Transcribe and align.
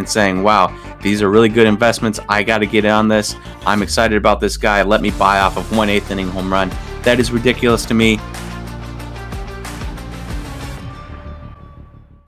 and 0.00 0.08
saying, 0.08 0.42
wow, 0.42 0.74
these 1.02 1.22
are 1.22 1.30
really 1.30 1.48
good 1.48 1.66
investments. 1.66 2.18
I 2.28 2.42
got 2.42 2.58
to 2.58 2.66
get 2.66 2.84
in 2.84 2.90
on 2.90 3.06
this. 3.06 3.36
I'm 3.66 3.82
excited 3.82 4.16
about 4.16 4.40
this 4.40 4.56
guy. 4.56 4.82
Let 4.82 5.02
me 5.02 5.10
buy 5.12 5.38
off 5.38 5.56
of 5.56 5.76
one 5.76 5.88
eighth 5.88 6.10
inning 6.10 6.28
home 6.28 6.52
run. 6.52 6.70
That 7.02 7.20
is 7.20 7.30
ridiculous 7.30 7.84
to 7.86 7.94
me. 7.94 8.18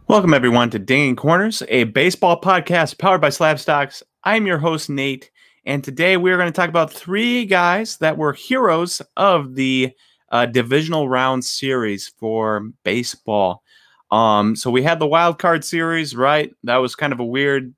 Welcome, 0.07 0.35
everyone, 0.35 0.69
to 0.71 0.79
Dinging 0.79 1.17
Corners, 1.17 1.63
a 1.69 1.85
baseball 1.85 2.39
podcast 2.39 2.99
powered 2.99 3.23
by 3.23 3.31
Slab 3.31 3.59
Stocks. 3.59 4.03
I'm 4.23 4.47
your 4.47 4.59
host, 4.59 4.91
Nate, 4.91 5.31
and 5.65 5.83
today 5.83 6.19
we're 6.19 6.37
going 6.37 6.53
to 6.53 6.57
talk 6.57 6.69
about 6.69 6.93
three 6.93 7.47
guys 7.47 7.97
that 7.99 8.19
were 8.19 8.35
heroes 8.35 9.01
of 9.17 9.55
the 9.55 9.93
uh, 10.31 10.45
divisional 10.45 11.09
round 11.09 11.43
series 11.43 12.13
for 12.19 12.69
baseball. 12.85 13.62
Um, 14.13 14.55
so 14.55 14.71
we 14.71 14.83
had 14.83 14.99
the 14.99 15.07
wild 15.07 15.39
card 15.39 15.65
series, 15.65 16.15
right? 16.15 16.55
That 16.65 16.77
was 16.77 16.95
kind 16.95 17.15
of 17.15 17.19
a 17.19 17.25
weird 17.25 17.75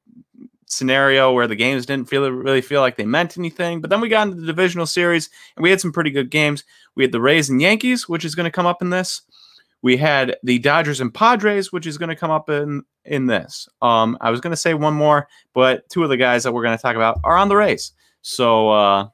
scenario 0.67 1.33
where 1.33 1.47
the 1.47 1.55
games 1.55 1.87
didn't 1.87 2.09
feel 2.09 2.29
really 2.29 2.61
feel 2.61 2.81
like 2.81 2.97
they 2.97 3.07
meant 3.07 3.39
anything. 3.39 3.81
But 3.81 3.91
then 3.91 4.01
we 4.01 4.09
got 4.09 4.27
into 4.27 4.41
the 4.41 4.47
divisional 4.47 4.87
series 4.87 5.31
and 5.57 5.63
we 5.63 5.71
had 5.71 5.81
some 5.81 5.93
pretty 5.93 6.11
good 6.11 6.31
games. 6.31 6.65
We 6.97 7.05
had 7.05 7.13
the 7.13 7.21
Rays 7.21 7.49
and 7.49 7.63
Yankees, 7.63 8.09
which 8.09 8.25
is 8.25 8.35
going 8.35 8.45
to 8.45 8.51
come 8.51 8.67
up 8.67 8.83
in 8.83 8.91
this. 8.91 9.23
We 9.81 9.97
had 9.97 10.37
the 10.43 10.59
Dodgers 10.59 11.01
and 11.01 11.15
Padres, 11.15 11.73
which 11.73 11.87
is 11.87 11.99
going 11.99 12.09
to 12.09 12.17
come 12.17 12.33
up 12.33 12.51
in 12.51 12.83
in 13.05 13.27
this. 13.27 13.69
Um, 13.81 14.19
I 14.21 14.31
was 14.31 14.41
going 14.41 14.51
to 14.51 14.57
say 14.57 14.75
one 14.75 14.95
more, 14.95 15.29
but 15.53 15.89
two 15.89 16.03
of 16.03 16.09
the 16.09 16.17
guys 16.17 16.43
that 16.43 16.53
we're 16.53 16.65
going 16.65 16.77
to 16.77 16.83
talk 16.83 16.97
about 16.97 17.21
are 17.23 17.37
on 17.37 17.49
the 17.49 17.57
Rays. 17.57 17.93
So 18.23 18.71
uh, 18.71 19.09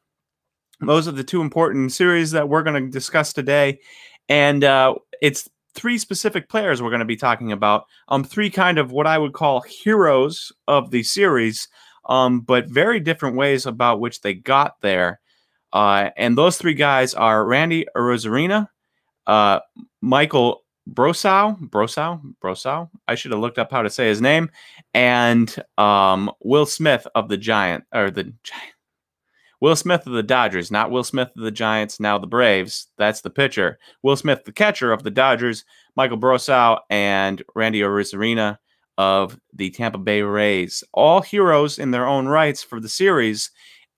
those 0.80 1.06
are 1.06 1.12
the 1.12 1.24
two 1.24 1.42
important 1.42 1.92
series 1.92 2.30
that 2.30 2.48
we're 2.48 2.62
going 2.62 2.82
to 2.82 2.90
discuss 2.90 3.32
today, 3.32 3.80
and 4.28 4.62
uh, 4.64 4.94
it's 5.20 5.50
three 5.74 5.98
specific 5.98 6.48
players 6.48 6.80
we're 6.80 6.90
going 6.90 7.00
to 7.00 7.04
be 7.04 7.16
talking 7.16 7.52
about. 7.52 7.84
Um, 8.08 8.24
three 8.24 8.50
kind 8.50 8.78
of 8.78 8.92
what 8.92 9.06
I 9.06 9.18
would 9.18 9.32
call 9.32 9.60
heroes 9.60 10.52
of 10.68 10.90
the 10.90 11.02
series, 11.02 11.68
um, 12.08 12.40
but 12.40 12.68
very 12.68 13.00
different 13.00 13.36
ways 13.36 13.66
about 13.66 14.00
which 14.00 14.20
they 14.20 14.34
got 14.34 14.80
there. 14.80 15.20
Uh, 15.72 16.10
and 16.16 16.36
those 16.36 16.58
three 16.58 16.74
guys 16.74 17.14
are 17.14 17.44
Randy 17.44 17.86
Arozarena, 17.96 18.68
uh, 19.26 19.60
Michael 20.00 20.64
Brosseau, 20.88 21.58
Brosseau, 21.68 22.20
Brosseau. 22.42 22.90
I 23.06 23.14
should 23.14 23.30
have 23.30 23.40
looked 23.40 23.58
up 23.58 23.70
how 23.70 23.82
to 23.82 23.90
say 23.90 24.08
his 24.08 24.20
name, 24.20 24.50
and 24.94 25.54
um, 25.78 26.30
Will 26.40 26.66
Smith 26.66 27.06
of 27.14 27.28
the 27.28 27.36
Giant 27.36 27.84
or 27.92 28.10
the 28.10 28.32
Giant. 28.42 28.74
Will 29.60 29.76
Smith 29.76 30.06
of 30.06 30.14
the 30.14 30.22
Dodgers, 30.22 30.70
not 30.70 30.90
Will 30.90 31.04
Smith 31.04 31.30
of 31.36 31.42
the 31.42 31.50
Giants, 31.50 32.00
now 32.00 32.18
the 32.18 32.26
Braves. 32.26 32.88
That's 32.96 33.20
the 33.20 33.30
pitcher. 33.30 33.78
Will 34.02 34.16
Smith, 34.16 34.44
the 34.44 34.52
catcher 34.52 34.92
of 34.92 35.02
the 35.02 35.10
Dodgers, 35.10 35.64
Michael 35.96 36.18
Brosseau, 36.18 36.78
and 36.88 37.42
Randy 37.54 37.80
Arozarena 37.80 38.58
of 38.96 39.38
the 39.52 39.70
Tampa 39.70 39.98
Bay 39.98 40.22
Rays. 40.22 40.82
All 40.92 41.20
heroes 41.20 41.78
in 41.78 41.90
their 41.90 42.06
own 42.06 42.26
rights 42.26 42.62
for 42.62 42.80
the 42.80 42.88
series, 42.88 43.50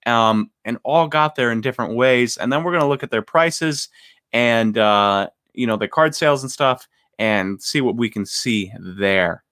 um, 0.05 0.51
and 0.65 0.77
all 0.83 1.07
got 1.07 1.35
there 1.35 1.51
in 1.51 1.61
different 1.61 1.95
ways. 1.95 2.37
And 2.37 2.51
then 2.51 2.63
we're 2.63 2.71
going 2.71 2.83
to 2.83 2.87
look 2.87 3.03
at 3.03 3.11
their 3.11 3.21
prices 3.21 3.89
and, 4.33 4.77
uh, 4.77 5.29
you 5.53 5.67
know, 5.67 5.77
the 5.77 5.87
card 5.87 6.15
sales 6.15 6.43
and 6.43 6.51
stuff 6.51 6.87
and 7.19 7.61
see 7.61 7.81
what 7.81 7.95
we 7.95 8.09
can 8.09 8.25
see 8.25 8.71
there. 8.79 9.42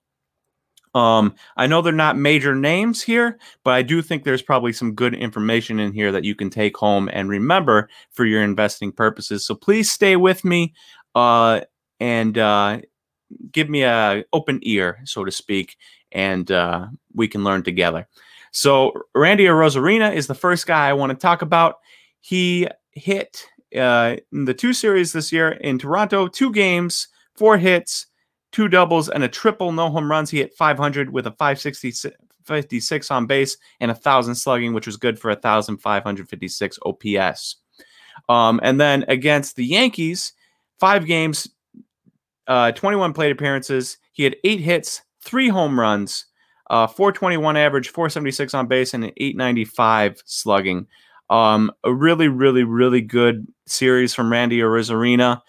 Um, 0.94 1.34
I 1.56 1.66
know 1.66 1.80
they're 1.80 1.92
not 1.92 2.18
major 2.18 2.54
names 2.54 3.02
here, 3.02 3.38
but 3.64 3.72
I 3.72 3.82
do 3.82 4.02
think 4.02 4.24
there's 4.24 4.42
probably 4.42 4.72
some 4.72 4.94
good 4.94 5.14
information 5.14 5.80
in 5.80 5.92
here 5.92 6.12
that 6.12 6.24
you 6.24 6.34
can 6.34 6.50
take 6.50 6.76
home 6.76 7.08
and 7.12 7.28
remember 7.28 7.88
for 8.10 8.24
your 8.26 8.42
investing 8.42 8.92
purposes. 8.92 9.46
So 9.46 9.54
please 9.54 9.90
stay 9.90 10.16
with 10.16 10.44
me 10.44 10.74
uh, 11.14 11.62
and 11.98 12.36
uh, 12.36 12.80
give 13.52 13.70
me 13.70 13.82
a 13.82 14.24
open 14.32 14.60
ear, 14.62 15.00
so 15.04 15.24
to 15.24 15.30
speak, 15.30 15.76
and 16.10 16.50
uh, 16.50 16.88
we 17.14 17.26
can 17.26 17.42
learn 17.42 17.62
together. 17.62 18.06
So 18.52 18.92
Randy 19.14 19.44
Arozarena 19.44 20.14
is 20.14 20.26
the 20.26 20.34
first 20.34 20.66
guy 20.66 20.88
I 20.88 20.92
want 20.92 21.10
to 21.10 21.16
talk 21.16 21.40
about. 21.40 21.76
He 22.20 22.68
hit 22.90 23.46
uh, 23.74 24.16
in 24.30 24.44
the 24.44 24.52
two 24.52 24.74
series 24.74 25.12
this 25.12 25.32
year 25.32 25.52
in 25.52 25.78
Toronto, 25.78 26.28
two 26.28 26.52
games, 26.52 27.08
four 27.34 27.56
hits 27.56 28.06
two 28.52 28.68
doubles 28.68 29.08
and 29.08 29.24
a 29.24 29.28
triple, 29.28 29.72
no 29.72 29.90
home 29.90 30.10
runs. 30.10 30.30
He 30.30 30.38
hit 30.38 30.54
500 30.54 31.10
with 31.10 31.26
a 31.26 31.32
556 31.32 33.10
on 33.10 33.26
base 33.26 33.56
and 33.80 33.90
a 33.90 33.94
thousand 33.94 34.34
slugging, 34.34 34.74
which 34.74 34.86
was 34.86 34.96
good 34.96 35.18
for 35.18 35.30
a 35.30 35.34
1,556 35.34 36.78
OPS. 36.84 37.56
Um, 38.28 38.60
and 38.62 38.80
then 38.80 39.04
against 39.08 39.56
the 39.56 39.64
Yankees, 39.64 40.34
five 40.78 41.06
games, 41.06 41.48
uh, 42.46 42.72
21 42.72 43.12
plate 43.12 43.32
appearances. 43.32 43.98
He 44.12 44.24
had 44.24 44.36
eight 44.44 44.60
hits, 44.60 45.02
three 45.22 45.48
home 45.48 45.78
runs, 45.78 46.26
uh, 46.70 46.86
421 46.86 47.56
average, 47.56 47.88
476 47.88 48.54
on 48.54 48.66
base, 48.66 48.94
and 48.94 49.04
an 49.04 49.12
895 49.16 50.22
slugging. 50.26 50.86
Um, 51.30 51.72
a 51.84 51.92
really, 51.92 52.28
really, 52.28 52.64
really 52.64 53.00
good 53.00 53.46
series 53.66 54.14
from 54.14 54.30
Randy 54.30 54.58
Arozarena. 54.58 55.40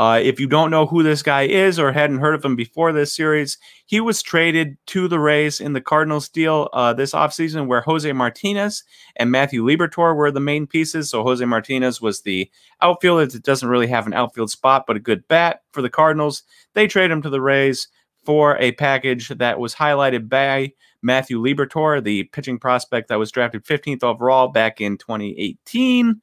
Uh, 0.00 0.18
if 0.18 0.40
you 0.40 0.46
don't 0.46 0.70
know 0.70 0.86
who 0.86 1.02
this 1.02 1.22
guy 1.22 1.42
is 1.42 1.78
or 1.78 1.92
hadn't 1.92 2.20
heard 2.20 2.34
of 2.34 2.42
him 2.42 2.56
before 2.56 2.90
this 2.90 3.14
series, 3.14 3.58
he 3.84 4.00
was 4.00 4.22
traded 4.22 4.78
to 4.86 5.06
the 5.06 5.18
Rays 5.18 5.60
in 5.60 5.74
the 5.74 5.80
Cardinals 5.82 6.26
deal 6.26 6.70
uh, 6.72 6.94
this 6.94 7.12
offseason 7.12 7.66
where 7.66 7.82
Jose 7.82 8.10
Martinez 8.10 8.82
and 9.16 9.30
Matthew 9.30 9.62
Liberatore 9.62 10.16
were 10.16 10.30
the 10.30 10.40
main 10.40 10.66
pieces. 10.66 11.10
So 11.10 11.22
Jose 11.22 11.44
Martinez 11.44 12.00
was 12.00 12.22
the 12.22 12.50
outfielder 12.80 13.26
that 13.26 13.42
doesn't 13.42 13.68
really 13.68 13.88
have 13.88 14.06
an 14.06 14.14
outfield 14.14 14.50
spot, 14.50 14.84
but 14.86 14.96
a 14.96 15.00
good 15.00 15.28
bat 15.28 15.64
for 15.72 15.82
the 15.82 15.90
Cardinals. 15.90 16.44
They 16.72 16.86
trade 16.86 17.10
him 17.10 17.20
to 17.20 17.28
the 17.28 17.42
Rays 17.42 17.86
for 18.24 18.56
a 18.56 18.72
package 18.72 19.28
that 19.28 19.60
was 19.60 19.74
highlighted 19.74 20.30
by 20.30 20.72
Matthew 21.02 21.38
Liberatore, 21.38 22.02
the 22.02 22.24
pitching 22.24 22.58
prospect 22.58 23.08
that 23.08 23.18
was 23.18 23.30
drafted 23.30 23.66
15th 23.66 24.02
overall 24.02 24.48
back 24.48 24.80
in 24.80 24.96
2018. 24.96 26.22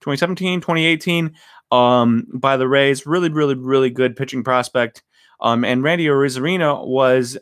2017, 0.00 0.60
2018 0.60 1.34
um, 1.70 2.26
by 2.34 2.56
the 2.56 2.68
Rays. 2.68 3.06
Really, 3.06 3.28
really, 3.28 3.54
really 3.54 3.90
good 3.90 4.16
pitching 4.16 4.44
prospect. 4.44 5.02
Um, 5.40 5.64
and 5.64 5.82
Randy 5.82 6.06
Arozarena 6.06 6.86
was 6.86 7.36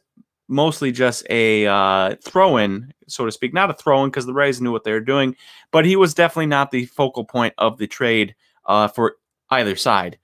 mostly 0.49 0.93
just 0.93 1.27
a 1.31 1.67
uh, 1.67 2.17
throw-in, 2.25 2.93
so 3.09 3.25
to 3.25 3.33
speak. 3.33 3.55
Not 3.55 3.71
a 3.71 3.75
throw-in 3.75 4.11
because 4.11 4.27
the 4.27 4.35
Rays 4.35 4.61
knew 4.61 4.73
what 4.73 4.85
they 4.85 4.93
were 4.93 5.01
doing, 5.01 5.37
but 5.71 5.85
he 5.85 5.97
was 5.97 6.15
definitely 6.15 6.47
not 6.47 6.71
the 6.71 6.87
focal 6.87 7.25
point 7.25 7.55
of 7.59 7.79
the 7.79 7.87
trade 7.87 8.35
uh, 8.67 8.89
for 8.89 9.17
either 9.51 9.77
side. 9.77 10.19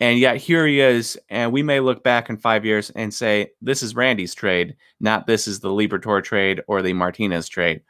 And 0.00 0.18
yet 0.18 0.36
here 0.36 0.66
he 0.66 0.80
is, 0.80 1.16
and 1.28 1.52
we 1.52 1.62
may 1.62 1.80
look 1.80 2.02
back 2.02 2.28
in 2.28 2.36
five 2.36 2.64
years 2.64 2.90
and 2.90 3.14
say 3.14 3.52
this 3.62 3.82
is 3.82 3.94
Randy's 3.94 4.34
trade, 4.34 4.76
not 5.00 5.26
this 5.26 5.46
is 5.46 5.60
the 5.60 5.68
Liberatore 5.68 6.22
trade 6.22 6.60
or 6.66 6.82
the 6.82 6.92
Martinez 6.92 7.48
trade. 7.48 7.80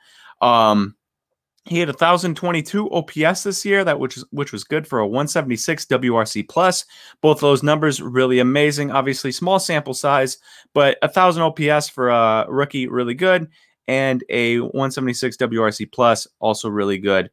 Um, 0.42 0.94
he 1.66 1.78
had 1.78 1.88
1022 1.88 2.90
OPS 2.90 3.42
this 3.42 3.64
year, 3.64 3.84
that 3.84 3.98
which 3.98 4.18
which 4.30 4.52
was 4.52 4.64
good 4.64 4.86
for 4.86 4.98
a 4.98 5.06
176 5.06 5.86
WRC 5.86 6.46
plus. 6.48 6.84
Both 7.22 7.40
those 7.40 7.62
numbers 7.62 8.02
really 8.02 8.38
amazing. 8.38 8.90
Obviously, 8.90 9.32
small 9.32 9.58
sample 9.58 9.94
size, 9.94 10.38
but 10.74 10.98
a 11.00 11.08
thousand 11.08 11.42
OPS 11.42 11.88
for 11.88 12.10
a 12.10 12.44
rookie, 12.48 12.86
really 12.86 13.14
good, 13.14 13.48
and 13.88 14.22
a 14.28 14.60
176 14.60 15.38
WRC 15.38 15.90
plus, 15.90 16.26
also 16.38 16.68
really 16.68 16.98
good. 16.98 17.30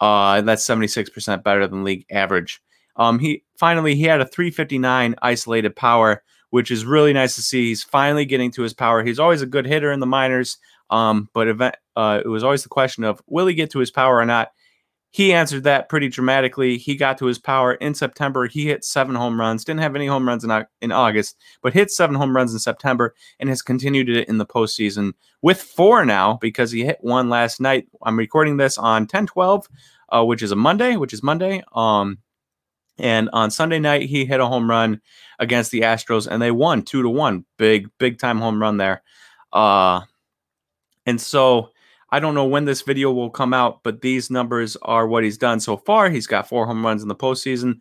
Uh, 0.00 0.40
that's 0.40 0.66
76% 0.66 1.42
better 1.44 1.66
than 1.66 1.84
league 1.84 2.06
average. 2.10 2.60
Um, 2.96 3.18
he 3.18 3.44
finally 3.58 3.94
he 3.96 4.04
had 4.04 4.20
a 4.20 4.26
359 4.26 5.14
isolated 5.20 5.76
power, 5.76 6.22
which 6.50 6.70
is 6.70 6.86
really 6.86 7.12
nice 7.12 7.34
to 7.34 7.42
see. 7.42 7.66
He's 7.68 7.82
finally 7.82 8.24
getting 8.24 8.50
to 8.52 8.62
his 8.62 8.72
power. 8.72 9.04
He's 9.04 9.18
always 9.18 9.42
a 9.42 9.46
good 9.46 9.66
hitter 9.66 9.92
in 9.92 10.00
the 10.00 10.06
minors. 10.06 10.56
Um, 10.94 11.28
but 11.32 11.48
event, 11.48 11.74
uh, 11.96 12.20
it 12.24 12.28
was 12.28 12.44
always 12.44 12.62
the 12.62 12.68
question 12.68 13.02
of 13.02 13.20
will 13.26 13.48
he 13.48 13.54
get 13.54 13.70
to 13.72 13.80
his 13.80 13.90
power 13.90 14.18
or 14.18 14.24
not? 14.24 14.52
He 15.10 15.32
answered 15.32 15.64
that 15.64 15.88
pretty 15.88 16.08
dramatically. 16.08 16.76
He 16.76 16.94
got 16.94 17.18
to 17.18 17.26
his 17.26 17.38
power 17.38 17.74
in 17.74 17.94
September. 17.94 18.46
He 18.46 18.66
hit 18.66 18.84
seven 18.84 19.16
home 19.16 19.38
runs. 19.38 19.64
Didn't 19.64 19.80
have 19.80 19.96
any 19.96 20.06
home 20.06 20.26
runs 20.26 20.44
in, 20.44 20.66
in 20.80 20.92
August, 20.92 21.36
but 21.62 21.72
hit 21.72 21.90
seven 21.90 22.14
home 22.14 22.34
runs 22.34 22.52
in 22.52 22.60
September 22.60 23.14
and 23.40 23.48
has 23.48 23.60
continued 23.60 24.08
it 24.08 24.28
in 24.28 24.38
the 24.38 24.46
postseason 24.46 25.14
with 25.42 25.60
four 25.60 26.04
now 26.04 26.38
because 26.40 26.70
he 26.70 26.84
hit 26.84 26.98
one 27.00 27.28
last 27.28 27.60
night. 27.60 27.88
I'm 28.02 28.18
recording 28.18 28.56
this 28.56 28.78
on 28.78 29.08
10 29.08 29.26
12, 29.26 29.68
uh, 30.10 30.24
which 30.24 30.42
is 30.42 30.52
a 30.52 30.56
Monday, 30.56 30.94
which 30.94 31.12
is 31.12 31.24
Monday. 31.24 31.62
Um, 31.72 32.18
and 32.98 33.30
on 33.32 33.50
Sunday 33.50 33.80
night, 33.80 34.02
he 34.02 34.24
hit 34.24 34.40
a 34.40 34.46
home 34.46 34.70
run 34.70 35.00
against 35.40 35.72
the 35.72 35.80
Astros 35.80 36.28
and 36.28 36.40
they 36.40 36.52
won 36.52 36.82
two 36.82 37.02
to 37.02 37.08
one. 37.08 37.44
Big, 37.56 37.88
big 37.98 38.18
time 38.18 38.38
home 38.38 38.62
run 38.62 38.76
there. 38.76 39.02
Uh, 39.52 40.02
and 41.06 41.20
so 41.20 41.70
I 42.10 42.20
don't 42.20 42.34
know 42.34 42.44
when 42.44 42.64
this 42.64 42.82
video 42.82 43.10
will 43.12 43.30
come 43.30 43.52
out, 43.52 43.82
but 43.82 44.00
these 44.00 44.30
numbers 44.30 44.76
are 44.82 45.06
what 45.06 45.24
he's 45.24 45.38
done 45.38 45.58
so 45.60 45.76
far. 45.76 46.10
He's 46.10 46.26
got 46.26 46.48
four 46.48 46.66
home 46.66 46.84
runs 46.84 47.02
in 47.02 47.08
the 47.08 47.14
postseason, 47.16 47.80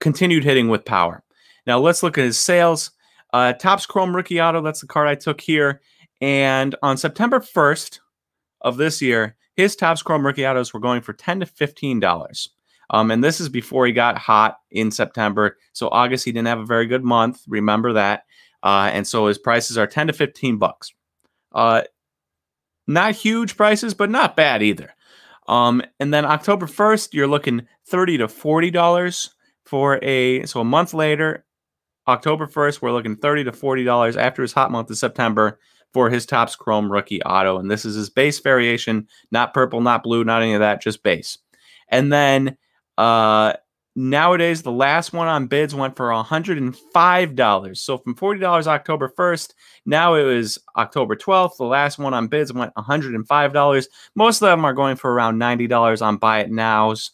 continued 0.00 0.44
hitting 0.44 0.68
with 0.68 0.84
power. 0.84 1.24
Now 1.66 1.80
let's 1.80 2.02
look 2.02 2.16
at 2.16 2.24
his 2.24 2.38
sales. 2.38 2.92
Uh, 3.32 3.52
Topps 3.54 3.86
Chrome 3.86 4.14
Rookie 4.14 4.40
Auto, 4.40 4.62
that's 4.62 4.80
the 4.80 4.86
card 4.86 5.08
I 5.08 5.16
took 5.16 5.40
here. 5.40 5.80
And 6.20 6.74
on 6.82 6.96
September 6.96 7.40
1st 7.40 7.98
of 8.60 8.76
this 8.76 9.02
year, 9.02 9.36
his 9.56 9.74
Topps 9.74 10.02
Chrome 10.02 10.24
Rookie 10.24 10.46
Autos 10.46 10.72
were 10.72 10.80
going 10.80 11.02
for 11.02 11.12
10 11.12 11.40
to 11.40 11.46
$15. 11.46 12.48
Um, 12.90 13.10
and 13.10 13.24
this 13.24 13.40
is 13.40 13.48
before 13.48 13.86
he 13.86 13.92
got 13.92 14.16
hot 14.16 14.58
in 14.70 14.90
September. 14.90 15.56
So 15.72 15.88
August, 15.88 16.24
he 16.24 16.32
didn't 16.32 16.48
have 16.48 16.60
a 16.60 16.66
very 16.66 16.86
good 16.86 17.02
month. 17.02 17.42
Remember 17.48 17.92
that. 17.94 18.22
Uh, 18.62 18.90
and 18.92 19.06
so 19.06 19.26
his 19.26 19.38
prices 19.38 19.76
are 19.76 19.86
10 19.86 20.06
to 20.06 20.12
15 20.12 20.56
bucks. 20.58 20.92
Uh, 21.52 21.82
not 22.86 23.14
huge 23.14 23.56
prices, 23.56 23.94
but 23.94 24.10
not 24.10 24.36
bad 24.36 24.62
either. 24.62 24.94
Um, 25.48 25.82
and 26.00 26.12
then 26.12 26.24
October 26.24 26.66
1st, 26.66 27.14
you're 27.14 27.26
looking 27.26 27.66
30 27.86 28.18
to 28.18 28.26
$40 28.26 29.30
for 29.64 29.98
a, 30.02 30.44
so 30.46 30.60
a 30.60 30.64
month 30.64 30.94
later, 30.94 31.44
October 32.08 32.46
1st, 32.46 32.82
we're 32.82 32.92
looking 32.92 33.16
30 33.16 33.44
to 33.44 33.52
$40 33.52 34.16
after 34.16 34.42
his 34.42 34.52
hot 34.52 34.70
month 34.70 34.90
of 34.90 34.98
September 34.98 35.58
for 35.92 36.10
his 36.10 36.26
Topps 36.26 36.56
Chrome 36.56 36.90
rookie 36.90 37.22
auto. 37.22 37.58
And 37.58 37.70
this 37.70 37.84
is 37.84 37.96
his 37.96 38.10
base 38.10 38.38
variation, 38.40 39.08
not 39.30 39.54
purple, 39.54 39.80
not 39.80 40.02
blue, 40.02 40.24
not 40.24 40.42
any 40.42 40.54
of 40.54 40.60
that, 40.60 40.82
just 40.82 41.02
base. 41.02 41.38
And 41.88 42.12
then 42.12 42.56
uh, 42.98 43.54
nowadays, 43.96 44.62
the 44.62 44.70
last 44.70 45.12
one 45.12 45.26
on 45.26 45.46
bids 45.46 45.74
went 45.74 45.96
for 45.96 46.10
$105. 46.10 47.76
So 47.76 47.98
from 47.98 48.14
$40 48.14 48.66
October 48.66 49.08
1st, 49.08 49.54
now 49.86 50.14
it 50.14 50.22
was 50.22 50.58
October 50.76 51.16
12th. 51.16 51.56
The 51.56 51.64
last 51.64 51.98
one 51.98 52.14
on 52.14 52.28
bids 52.28 52.52
went 52.52 52.74
$105. 52.74 53.86
Most 54.14 54.42
of 54.42 54.46
them 54.46 54.64
are 54.64 54.74
going 54.74 54.96
for 54.96 55.12
around 55.12 55.40
$90 55.40 56.02
on 56.02 56.18
buy 56.18 56.40
it 56.40 56.50
nows 56.50 57.10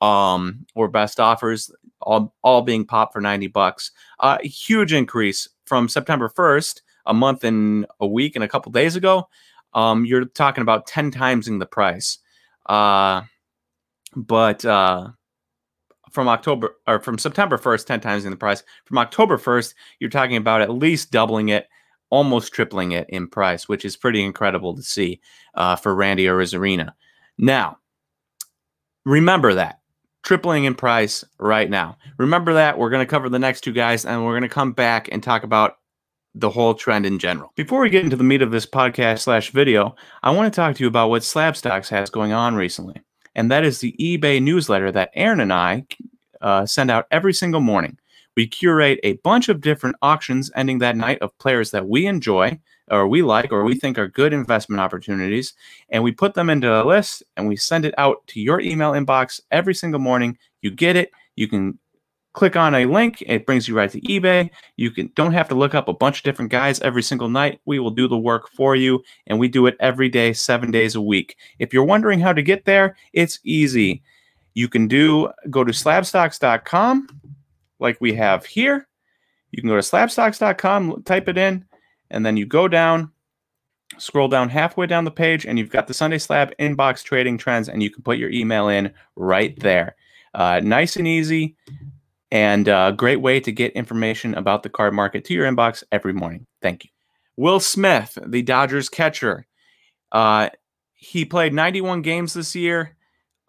um, 0.00 0.66
or 0.74 0.88
best 0.88 1.18
offers, 1.18 1.70
all, 2.00 2.34
all 2.42 2.62
being 2.62 2.84
popped 2.84 3.14
for 3.14 3.20
90 3.20 3.48
bucks. 3.48 3.90
Uh, 4.20 4.38
huge 4.42 4.92
increase 4.92 5.48
from 5.64 5.88
September 5.88 6.28
1st, 6.28 6.82
a 7.06 7.14
month 7.14 7.44
and 7.44 7.86
a 7.98 8.06
week 8.06 8.36
and 8.36 8.44
a 8.44 8.48
couple 8.48 8.70
days 8.70 8.94
ago. 8.94 9.28
Um, 9.72 10.04
you're 10.04 10.26
talking 10.26 10.62
about 10.62 10.86
10 10.86 11.10
times 11.10 11.48
in 11.48 11.58
the 11.58 11.66
price. 11.66 12.18
Uh, 12.66 13.22
but 14.14 14.64
uh, 14.64 15.08
from 16.16 16.28
October 16.28 16.76
or 16.86 16.98
from 16.98 17.18
September 17.18 17.58
1st, 17.58 17.84
10 17.84 18.00
times 18.00 18.24
in 18.24 18.30
the 18.30 18.38
price. 18.38 18.62
From 18.86 18.96
October 18.96 19.36
1st, 19.36 19.74
you're 20.00 20.08
talking 20.08 20.38
about 20.38 20.62
at 20.62 20.70
least 20.70 21.10
doubling 21.10 21.50
it, 21.50 21.68
almost 22.08 22.54
tripling 22.54 22.92
it 22.92 23.06
in 23.10 23.28
price, 23.28 23.68
which 23.68 23.84
is 23.84 23.98
pretty 23.98 24.24
incredible 24.24 24.74
to 24.74 24.82
see 24.82 25.20
uh, 25.56 25.76
for 25.76 25.94
Randy 25.94 26.24
Arozarena. 26.24 26.94
Now, 27.36 27.76
remember 29.04 29.52
that 29.52 29.80
tripling 30.22 30.64
in 30.64 30.74
price 30.74 31.22
right 31.38 31.68
now. 31.68 31.98
Remember 32.16 32.54
that. 32.54 32.78
We're 32.78 32.88
going 32.90 33.04
to 33.04 33.10
cover 33.10 33.28
the 33.28 33.38
next 33.38 33.60
two 33.60 33.74
guys 33.74 34.06
and 34.06 34.24
we're 34.24 34.32
going 34.32 34.42
to 34.42 34.48
come 34.48 34.72
back 34.72 35.10
and 35.12 35.22
talk 35.22 35.44
about 35.44 35.76
the 36.34 36.48
whole 36.48 36.72
trend 36.72 37.04
in 37.04 37.18
general. 37.18 37.52
Before 37.56 37.82
we 37.82 37.90
get 37.90 38.04
into 38.04 38.16
the 38.16 38.24
meat 38.24 38.40
of 38.40 38.52
this 38.52 38.64
podcast 38.64 39.20
slash 39.20 39.50
video, 39.50 39.94
I 40.22 40.30
want 40.30 40.50
to 40.50 40.56
talk 40.56 40.76
to 40.76 40.82
you 40.82 40.88
about 40.88 41.10
what 41.10 41.24
Slab 41.24 41.58
Stocks 41.58 41.90
has 41.90 42.08
going 42.08 42.32
on 42.32 42.54
recently. 42.54 43.02
And 43.36 43.50
that 43.50 43.64
is 43.64 43.78
the 43.78 43.94
eBay 44.00 44.42
newsletter 44.42 44.90
that 44.90 45.10
Aaron 45.14 45.40
and 45.40 45.52
I 45.52 45.86
uh, 46.40 46.66
send 46.66 46.90
out 46.90 47.06
every 47.12 47.34
single 47.34 47.60
morning. 47.60 47.98
We 48.34 48.46
curate 48.46 48.98
a 49.04 49.14
bunch 49.18 49.48
of 49.48 49.60
different 49.60 49.96
auctions 50.02 50.50
ending 50.56 50.78
that 50.78 50.96
night 50.96 51.18
of 51.20 51.36
players 51.38 51.70
that 51.70 51.86
we 51.86 52.06
enjoy 52.06 52.58
or 52.90 53.06
we 53.08 53.22
like 53.22 53.52
or 53.52 53.64
we 53.64 53.74
think 53.74 53.98
are 53.98 54.08
good 54.08 54.32
investment 54.32 54.80
opportunities. 54.80 55.54
And 55.90 56.02
we 56.02 56.12
put 56.12 56.34
them 56.34 56.50
into 56.50 56.70
a 56.70 56.84
list 56.84 57.22
and 57.36 57.46
we 57.46 57.56
send 57.56 57.84
it 57.84 57.94
out 57.98 58.26
to 58.28 58.40
your 58.40 58.60
email 58.60 58.92
inbox 58.92 59.40
every 59.50 59.74
single 59.74 60.00
morning. 60.00 60.38
You 60.62 60.70
get 60.70 60.96
it. 60.96 61.10
You 61.34 61.46
can 61.46 61.78
click 62.36 62.54
on 62.54 62.74
a 62.74 62.84
link 62.84 63.22
it 63.26 63.46
brings 63.46 63.66
you 63.66 63.74
right 63.74 63.90
to 63.90 64.00
ebay. 64.02 64.50
You 64.76 64.90
can 64.90 65.10
don't 65.16 65.32
have 65.32 65.48
to 65.48 65.54
look 65.54 65.74
up 65.74 65.88
a 65.88 65.94
bunch 65.94 66.18
of 66.18 66.22
different 66.22 66.52
guys 66.52 66.80
every 66.80 67.02
single 67.02 67.30
night. 67.30 67.60
We 67.64 67.78
will 67.78 67.90
do 67.90 68.06
the 68.06 68.18
work 68.18 68.50
for 68.50 68.76
you 68.76 69.02
and 69.26 69.40
we 69.40 69.48
do 69.48 69.66
it 69.66 69.76
every 69.80 70.10
day 70.10 70.32
seven 70.34 70.70
days 70.70 70.94
a 70.94 71.00
week. 71.00 71.36
If 71.58 71.72
you're 71.72 71.84
wondering 71.84 72.20
how 72.20 72.32
to 72.32 72.42
get 72.42 72.66
there 72.66 72.96
it's 73.12 73.40
easy. 73.42 74.02
You 74.54 74.68
can 74.68 74.86
do 74.86 75.30
go 75.50 75.64
to 75.64 75.72
slabstocks.com 75.72 77.08
like 77.78 78.00
we 78.00 78.14
have 78.14 78.46
here. 78.46 78.86
You 79.50 79.62
can 79.62 79.68
go 79.68 79.76
to 79.76 79.82
slabstocks.com 79.82 81.02
type 81.04 81.28
it 81.28 81.38
in 81.38 81.64
and 82.10 82.24
then 82.24 82.36
you 82.36 82.46
go 82.46 82.68
down, 82.68 83.10
scroll 83.98 84.28
down 84.28 84.48
halfway 84.48 84.86
down 84.86 85.04
the 85.04 85.10
page, 85.10 85.46
and 85.46 85.58
you've 85.58 85.70
got 85.70 85.86
the 85.86 85.94
Sunday 85.94 86.18
Slab 86.18 86.52
inbox 86.58 87.02
trading 87.02 87.38
trends, 87.38 87.68
and 87.68 87.82
you 87.82 87.90
can 87.90 88.02
put 88.02 88.18
your 88.18 88.30
email 88.30 88.68
in 88.68 88.92
right 89.16 89.58
there. 89.58 89.96
Uh, 90.34 90.60
nice 90.62 90.96
and 90.96 91.08
easy, 91.08 91.56
and 92.30 92.68
a 92.68 92.76
uh, 92.76 92.90
great 92.90 93.20
way 93.20 93.40
to 93.40 93.52
get 93.52 93.72
information 93.72 94.34
about 94.34 94.62
the 94.62 94.68
card 94.68 94.94
market 94.94 95.24
to 95.24 95.34
your 95.34 95.46
inbox 95.46 95.82
every 95.92 96.12
morning. 96.12 96.46
Thank 96.60 96.84
you. 96.84 96.90
Will 97.36 97.60
Smith, 97.60 98.18
the 98.26 98.42
Dodgers 98.42 98.88
catcher, 98.88 99.46
uh, 100.12 100.48
he 100.94 101.24
played 101.24 101.52
91 101.52 102.02
games 102.02 102.34
this 102.34 102.54
year. 102.54 102.96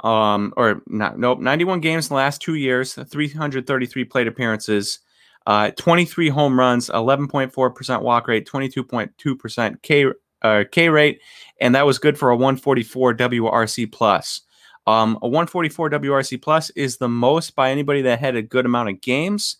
Um, 0.03 0.53
or 0.55 0.83
not, 0.85 1.17
nope, 1.17 1.39
91 1.39 1.79
games 1.79 2.05
in 2.05 2.09
the 2.09 2.17
last 2.17 2.39
two 2.39 2.53
years, 2.53 2.93
333 2.93 4.05
plate 4.05 4.27
appearances. 4.27 4.99
Uh, 5.47 5.71
23 5.71 6.29
home 6.29 6.59
runs, 6.59 6.89
11.4% 6.89 8.01
walk 8.01 8.27
rate, 8.27 8.47
22.2% 8.47 9.81
K 9.81 10.05
uh, 10.43 10.63
K 10.71 10.89
rate, 10.89 11.21
and 11.59 11.73
that 11.73 11.85
was 11.85 11.97
good 11.97 12.17
for 12.17 12.29
a 12.29 12.35
144 12.35 13.15
WRC 13.15 13.91
plus. 13.91 14.41
Um, 14.87 15.19
a 15.21 15.27
144 15.27 15.89
WRC 15.91 16.41
plus 16.41 16.69
is 16.71 16.97
the 16.97 17.09
most 17.09 17.55
by 17.55 17.69
anybody 17.69 18.01
that 18.03 18.19
had 18.19 18.35
a 18.35 18.41
good 18.41 18.65
amount 18.65 18.89
of 18.89 19.01
games. 19.01 19.57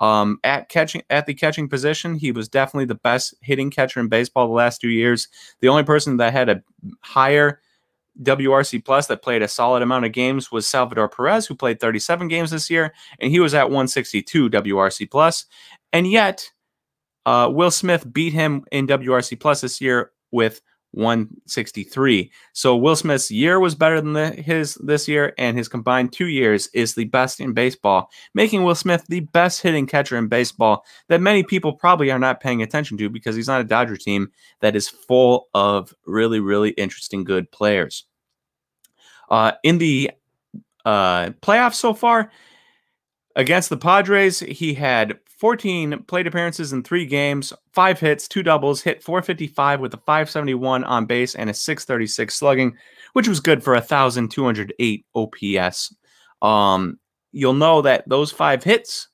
Um, 0.00 0.40
at 0.42 0.68
catching 0.68 1.02
at 1.08 1.26
the 1.26 1.34
catching 1.34 1.68
position, 1.68 2.16
he 2.16 2.32
was 2.32 2.48
definitely 2.48 2.86
the 2.86 2.96
best 2.96 3.34
hitting 3.40 3.70
catcher 3.70 4.00
in 4.00 4.08
baseball 4.08 4.48
the 4.48 4.52
last 4.52 4.80
two 4.80 4.88
years. 4.88 5.28
The 5.60 5.68
only 5.68 5.84
person 5.84 6.16
that 6.16 6.32
had 6.32 6.48
a 6.48 6.62
higher 7.00 7.60
WRC 8.22 8.84
Plus 8.84 9.06
that 9.06 9.22
played 9.22 9.42
a 9.42 9.48
solid 9.48 9.82
amount 9.82 10.04
of 10.04 10.12
games 10.12 10.50
was 10.50 10.66
Salvador 10.66 11.08
Perez, 11.08 11.46
who 11.46 11.54
played 11.54 11.80
37 11.80 12.28
games 12.28 12.50
this 12.50 12.70
year, 12.70 12.92
and 13.20 13.30
he 13.30 13.40
was 13.40 13.54
at 13.54 13.64
162 13.64 14.50
WRC 14.50 15.10
Plus. 15.10 15.46
And 15.92 16.10
yet, 16.10 16.50
uh, 17.26 17.48
Will 17.52 17.70
Smith 17.70 18.12
beat 18.12 18.32
him 18.32 18.64
in 18.72 18.86
WRC 18.86 19.38
Plus 19.38 19.60
this 19.60 19.80
year 19.80 20.10
with 20.30 20.60
163. 20.94 22.30
So 22.52 22.76
Will 22.76 22.96
Smith's 22.96 23.30
year 23.30 23.58
was 23.58 23.74
better 23.74 24.00
than 24.00 24.12
the, 24.12 24.30
his 24.30 24.74
this 24.76 25.08
year, 25.08 25.34
and 25.38 25.56
his 25.56 25.68
combined 25.68 26.12
two 26.12 26.26
years 26.26 26.68
is 26.68 26.94
the 26.94 27.04
best 27.04 27.40
in 27.40 27.52
baseball, 27.52 28.10
making 28.34 28.62
Will 28.62 28.74
Smith 28.74 29.04
the 29.08 29.20
best 29.20 29.60
hitting 29.60 29.86
catcher 29.86 30.16
in 30.16 30.28
baseball 30.28 30.84
that 31.08 31.20
many 31.20 31.42
people 31.42 31.72
probably 31.72 32.10
are 32.10 32.18
not 32.18 32.40
paying 32.40 32.62
attention 32.62 32.96
to 32.98 33.10
because 33.10 33.34
he's 33.36 33.48
on 33.48 33.60
a 33.60 33.64
Dodger 33.64 33.96
team 33.96 34.30
that 34.60 34.76
is 34.76 34.88
full 34.88 35.48
of 35.54 35.92
really, 36.06 36.40
really 36.40 36.70
interesting, 36.70 37.24
good 37.24 37.50
players. 37.50 38.04
Uh, 39.28 39.52
in 39.62 39.78
the 39.78 40.10
uh, 40.84 41.30
playoffs 41.42 41.74
so 41.74 41.94
far, 41.94 42.30
against 43.36 43.68
the 43.68 43.76
Padres, 43.76 44.40
he 44.40 44.74
had 44.74 45.18
14 45.38 46.04
plate 46.04 46.26
appearances 46.26 46.72
in 46.72 46.82
three 46.82 47.06
games, 47.06 47.52
five 47.72 47.98
hits, 47.98 48.28
two 48.28 48.42
doubles, 48.42 48.82
hit 48.82 49.02
455 49.02 49.80
with 49.80 49.94
a 49.94 49.98
571 49.98 50.84
on 50.84 51.06
base 51.06 51.34
and 51.34 51.50
a 51.50 51.54
636 51.54 52.34
slugging, 52.34 52.76
which 53.14 53.28
was 53.28 53.40
good 53.40 53.62
for 53.62 53.74
a 53.74 53.78
1,208 53.78 55.06
OPS. 55.14 55.94
Um, 56.40 56.98
you'll 57.32 57.54
know 57.54 57.82
that 57.82 58.08
those 58.08 58.30
five 58.30 58.62
hits 58.62 59.08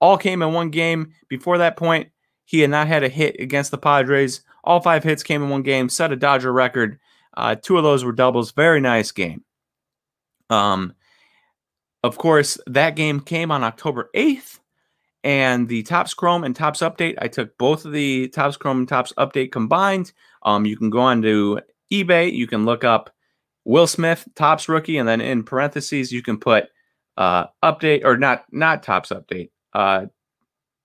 all 0.00 0.16
came 0.16 0.42
in 0.42 0.52
one 0.52 0.70
game. 0.70 1.12
Before 1.28 1.58
that 1.58 1.76
point, 1.76 2.08
he 2.44 2.60
had 2.60 2.70
not 2.70 2.86
had 2.86 3.02
a 3.02 3.08
hit 3.08 3.40
against 3.40 3.70
the 3.70 3.78
Padres. 3.78 4.42
All 4.64 4.80
five 4.80 5.02
hits 5.02 5.22
came 5.22 5.42
in 5.42 5.48
one 5.48 5.62
game, 5.62 5.88
set 5.88 6.12
a 6.12 6.16
Dodger 6.16 6.52
record. 6.52 6.98
Uh, 7.36 7.56
two 7.56 7.76
of 7.76 7.84
those 7.84 8.04
were 8.04 8.12
doubles. 8.12 8.52
Very 8.52 8.80
nice 8.80 9.10
game. 9.10 9.44
Um, 10.50 10.94
of 12.02 12.16
course, 12.16 12.58
that 12.66 12.96
game 12.96 13.20
came 13.20 13.50
on 13.50 13.64
October 13.64 14.08
8th 14.14 14.60
and 15.24 15.68
the 15.68 15.82
Topps 15.82 16.14
Chrome 16.14 16.44
and 16.44 16.54
Topps 16.54 16.80
Update. 16.80 17.16
I 17.18 17.28
took 17.28 17.56
both 17.58 17.84
of 17.84 17.92
the 17.92 18.28
Topps 18.28 18.56
Chrome 18.56 18.78
and 18.78 18.88
Topps 18.88 19.12
Update 19.18 19.52
combined. 19.52 20.12
Um, 20.42 20.64
you 20.64 20.76
can 20.76 20.90
go 20.90 21.00
on 21.00 21.22
to 21.22 21.60
eBay. 21.92 22.32
You 22.32 22.46
can 22.46 22.64
look 22.64 22.84
up 22.84 23.10
Will 23.64 23.86
Smith 23.86 24.26
Topps 24.34 24.68
rookie, 24.68 24.98
and 24.98 25.08
then 25.08 25.20
in 25.20 25.42
parentheses 25.42 26.12
you 26.12 26.22
can 26.22 26.38
put 26.38 26.68
uh, 27.16 27.46
update 27.62 28.04
or 28.04 28.16
not 28.16 28.44
not 28.52 28.82
Topps 28.82 29.10
Update. 29.10 29.50
Uh, 29.72 30.06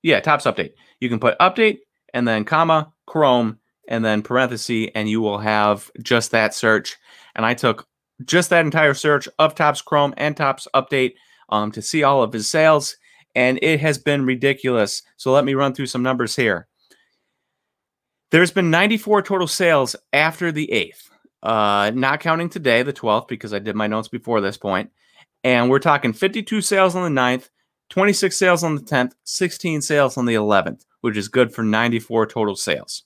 yeah, 0.01 0.19
Topps 0.19 0.45
Update. 0.45 0.73
You 0.99 1.09
can 1.09 1.19
put 1.19 1.37
update 1.39 1.79
and 2.13 2.27
then 2.27 2.43
comma 2.43 2.91
Chrome 3.05 3.59
and 3.87 4.03
then 4.03 4.21
parenthesis, 4.21 4.89
and 4.95 5.09
you 5.09 5.21
will 5.21 5.37
have 5.37 5.91
just 6.01 6.31
that 6.31 6.53
search. 6.53 6.97
And 7.35 7.45
I 7.45 7.53
took 7.53 7.87
just 8.25 8.49
that 8.49 8.65
entire 8.65 8.93
search 8.93 9.27
of 9.39 9.55
Topps 9.55 9.81
Chrome 9.81 10.13
and 10.17 10.35
Topps 10.35 10.67
Update 10.73 11.13
um, 11.49 11.71
to 11.71 11.81
see 11.81 12.03
all 12.03 12.23
of 12.23 12.33
his 12.33 12.49
sales 12.49 12.95
and 13.35 13.59
it 13.61 13.79
has 13.79 13.97
been 13.97 14.25
ridiculous. 14.25 15.01
So 15.17 15.31
let 15.31 15.45
me 15.45 15.53
run 15.53 15.73
through 15.73 15.87
some 15.87 16.03
numbers 16.03 16.35
here. 16.35 16.67
There's 18.31 18.51
been 18.51 18.71
94 18.71 19.21
total 19.23 19.47
sales 19.47 19.95
after 20.11 20.51
the 20.51 20.67
8th, 20.71 21.09
uh, 21.43 21.91
not 21.93 22.19
counting 22.19 22.49
today, 22.49 22.81
the 22.81 22.93
12th, 22.93 23.27
because 23.27 23.53
I 23.53 23.59
did 23.59 23.75
my 23.75 23.87
notes 23.87 24.07
before 24.07 24.41
this 24.41 24.57
point. 24.57 24.89
And 25.43 25.69
we're 25.69 25.79
talking 25.79 26.13
52 26.13 26.61
sales 26.61 26.95
on 26.95 27.13
the 27.13 27.21
9th, 27.21 27.49
26 27.89 28.35
sales 28.35 28.63
on 28.63 28.75
the 28.75 28.81
10th, 28.81 29.11
16 29.25 29.81
sales 29.81 30.17
on 30.17 30.25
the 30.25 30.33
11th, 30.33 30.85
which 31.01 31.17
is 31.17 31.27
good 31.27 31.53
for 31.53 31.63
94 31.63 32.25
total 32.27 32.55
sales. 32.55 33.03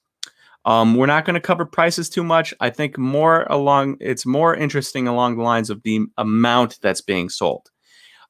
Um, 0.63 0.95
we're 0.95 1.05
not 1.07 1.25
going 1.25 1.33
to 1.33 1.41
cover 1.41 1.65
prices 1.65 2.09
too 2.09 2.23
much. 2.23 2.53
I 2.59 2.69
think 2.69 2.97
more 2.97 3.43
along, 3.49 3.97
it's 3.99 4.25
more 4.25 4.55
interesting 4.55 5.07
along 5.07 5.37
the 5.37 5.43
lines 5.43 5.69
of 5.69 5.81
the 5.83 6.05
amount 6.17 6.79
that's 6.81 7.01
being 7.01 7.29
sold. 7.29 7.71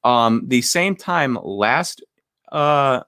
Um, 0.04 0.44
the 0.46 0.62
same 0.62 0.96
time 0.96 1.38
last 1.42 2.02
uh, 2.52 3.02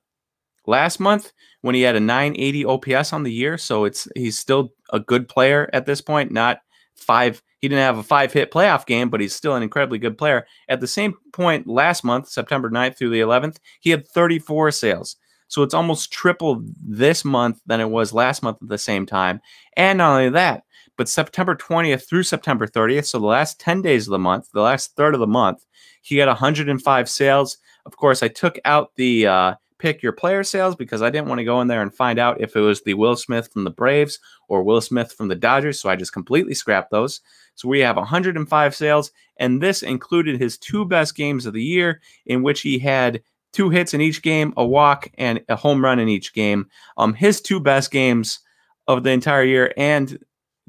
last 0.66 1.00
month, 1.00 1.32
when 1.62 1.74
he 1.74 1.82
had 1.82 1.96
a 1.96 2.00
980 2.00 2.64
OPS 2.64 3.12
on 3.12 3.22
the 3.22 3.32
year. 3.32 3.58
So 3.58 3.84
it's 3.84 4.08
he's 4.14 4.38
still 4.38 4.72
a 4.92 5.00
good 5.00 5.28
player 5.28 5.68
at 5.72 5.86
this 5.86 6.00
point, 6.00 6.32
not 6.32 6.60
five. 6.96 7.42
He 7.58 7.68
didn't 7.68 7.84
have 7.84 7.98
a 7.98 8.02
five 8.02 8.32
hit 8.32 8.50
playoff 8.50 8.86
game, 8.86 9.10
but 9.10 9.20
he's 9.20 9.34
still 9.34 9.54
an 9.54 9.62
incredibly 9.62 9.98
good 9.98 10.16
player. 10.16 10.46
At 10.68 10.80
the 10.80 10.86
same 10.86 11.14
point 11.32 11.66
last 11.66 12.04
month, 12.04 12.28
September 12.28 12.70
9th 12.70 12.96
through 12.96 13.10
the 13.10 13.20
11th, 13.20 13.58
he 13.80 13.90
had 13.90 14.08
34 14.08 14.70
sales. 14.70 15.16
So 15.48 15.62
it's 15.62 15.74
almost 15.74 16.12
triple 16.12 16.62
this 16.82 17.24
month 17.24 17.60
than 17.66 17.80
it 17.80 17.90
was 17.90 18.14
last 18.14 18.42
month 18.42 18.58
at 18.62 18.68
the 18.68 18.78
same 18.78 19.04
time. 19.04 19.40
And 19.76 19.98
not 19.98 20.12
only 20.12 20.30
that, 20.30 20.62
but 21.00 21.08
September 21.08 21.56
20th 21.56 22.06
through 22.06 22.24
September 22.24 22.66
30th, 22.66 23.06
so 23.06 23.18
the 23.18 23.24
last 23.24 23.58
10 23.58 23.80
days 23.80 24.06
of 24.06 24.10
the 24.10 24.18
month, 24.18 24.50
the 24.52 24.60
last 24.60 24.94
third 24.96 25.14
of 25.14 25.20
the 25.20 25.26
month, 25.26 25.64
he 26.02 26.18
had 26.18 26.28
105 26.28 27.08
sales. 27.08 27.56
Of 27.86 27.96
course, 27.96 28.22
I 28.22 28.28
took 28.28 28.58
out 28.66 28.90
the 28.96 29.26
uh, 29.26 29.54
pick 29.78 30.02
your 30.02 30.12
player 30.12 30.44
sales 30.44 30.76
because 30.76 31.00
I 31.00 31.08
didn't 31.08 31.28
want 31.28 31.38
to 31.38 31.44
go 31.44 31.62
in 31.62 31.68
there 31.68 31.80
and 31.80 31.94
find 31.94 32.18
out 32.18 32.42
if 32.42 32.54
it 32.54 32.60
was 32.60 32.82
the 32.82 32.92
Will 32.92 33.16
Smith 33.16 33.50
from 33.50 33.64
the 33.64 33.70
Braves 33.70 34.18
or 34.48 34.62
Will 34.62 34.82
Smith 34.82 35.10
from 35.14 35.28
the 35.28 35.34
Dodgers. 35.34 35.80
So 35.80 35.88
I 35.88 35.96
just 35.96 36.12
completely 36.12 36.52
scrapped 36.52 36.90
those. 36.90 37.22
So 37.54 37.66
we 37.66 37.80
have 37.80 37.96
105 37.96 38.74
sales, 38.74 39.10
and 39.38 39.62
this 39.62 39.82
included 39.82 40.38
his 40.38 40.58
two 40.58 40.84
best 40.84 41.16
games 41.16 41.46
of 41.46 41.54
the 41.54 41.64
year, 41.64 42.02
in 42.26 42.42
which 42.42 42.60
he 42.60 42.78
had 42.78 43.22
two 43.54 43.70
hits 43.70 43.94
in 43.94 44.02
each 44.02 44.20
game, 44.20 44.52
a 44.58 44.66
walk, 44.66 45.10
and 45.16 45.42
a 45.48 45.56
home 45.56 45.82
run 45.82 45.98
in 45.98 46.10
each 46.10 46.34
game. 46.34 46.68
Um, 46.98 47.14
his 47.14 47.40
two 47.40 47.58
best 47.58 47.90
games 47.90 48.40
of 48.86 49.02
the 49.02 49.12
entire 49.12 49.44
year, 49.44 49.72
and 49.78 50.18